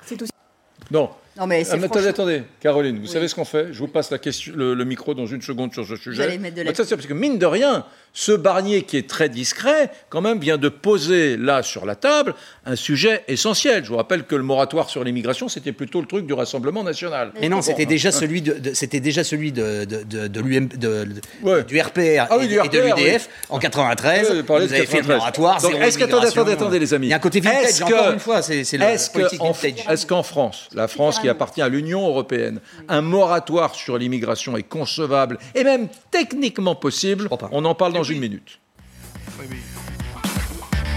Non, 0.90 1.10
non, 1.38 1.46
mais 1.46 1.64
ah, 1.70 1.74
attendez, 1.74 2.08
attendez, 2.08 2.42
Caroline, 2.60 2.98
vous 2.98 3.06
savez 3.06 3.26
ce 3.26 3.34
qu'on 3.34 3.46
fait? 3.46 3.72
Je 3.72 3.78
vous 3.78 3.88
passe 3.88 4.10
la 4.10 4.18
question, 4.18 4.52
le, 4.54 4.84
micro 4.84 5.14
dans 5.14 5.24
une 5.24 5.40
seconde 5.40 5.72
sur 5.72 5.86
ce 5.86 5.96
sujet. 5.96 6.16
Vous 6.16 6.28
allez 6.28 6.38
mettre 6.38 6.56
de 6.56 6.62
la... 6.62 6.72
parce 6.72 7.06
que 7.06 7.14
mine 7.14 7.38
de 7.38 7.46
rien, 7.46 7.86
ce 8.12 8.32
Barnier 8.32 8.82
qui 8.82 8.98
est 8.98 9.08
très 9.08 9.30
discret, 9.30 9.90
quand 10.10 10.20
même, 10.20 10.38
vient 10.38 10.58
de 10.58 10.68
poser 10.68 11.38
là 11.38 11.62
sur 11.62 11.86
la 11.86 11.94
table 11.94 12.34
un 12.66 12.76
sujet 12.76 13.24
essentiel. 13.28 13.82
Je 13.82 13.88
vous 13.88 13.96
rappelle 13.96 14.24
que 14.24 14.34
le 14.34 14.42
moratoire 14.42 14.90
sur 14.90 15.04
l'immigration, 15.04 15.48
c'était 15.48 15.72
plutôt 15.72 16.02
le 16.02 16.06
truc 16.06 16.26
du 16.26 16.34
Rassemblement 16.34 16.84
national. 16.84 17.32
Mais 17.40 17.48
non, 17.48 17.62
c'était 17.62 17.86
déjà, 17.86 18.12
celui 18.12 18.42
de, 18.42 18.74
c'était 18.74 19.00
déjà 19.00 19.24
celui 19.24 19.52
de, 19.52 19.86
de, 19.86 20.28
de 20.28 20.40
l'UM, 20.40 20.68
du 20.68 21.80
RPR 21.80 22.26
ah 22.28 22.36
et, 22.42 22.46
de 22.46 22.78
l'UDF 22.78 23.30
en 23.48 23.58
93. 23.58 24.44
vous 24.46 24.52
avez 24.52 24.86
fait 24.86 25.00
le 25.00 25.14
moratoire. 25.14 25.64
est-ce 25.80 25.96
qu'attendez, 25.98 26.28
attendez, 26.28 26.52
attendez, 26.52 26.78
les 26.78 26.92
amis. 26.92 27.06
Il 27.06 27.10
y 27.10 27.14
a 27.14 27.16
un 27.16 27.20
côté 27.20 27.40
vintage, 27.40 27.80
encore 27.80 28.12
une 28.12 28.18
fois, 28.18 28.42
c'est, 28.42 28.64
c'est 28.64 28.76
la 28.76 28.96
politique 29.12 29.40
vintage. 29.40 29.86
Est-ce 29.88 30.04
qu'en 30.04 30.22
France, 30.22 30.68
la 30.74 30.88
France 30.88 31.21
qui 31.22 31.28
appartient 31.28 31.62
à 31.62 31.68
l'Union 31.68 32.06
européenne, 32.06 32.60
un 32.88 33.00
moratoire 33.00 33.74
sur 33.74 33.96
l'immigration 33.96 34.56
est 34.56 34.62
concevable 34.62 35.38
et 35.54 35.64
même 35.64 35.88
techniquement 36.10 36.74
possible. 36.74 37.28
On 37.50 37.64
en 37.64 37.74
parle 37.74 37.92
dans 37.92 38.02
une 38.02 38.18
minute. 38.18 38.58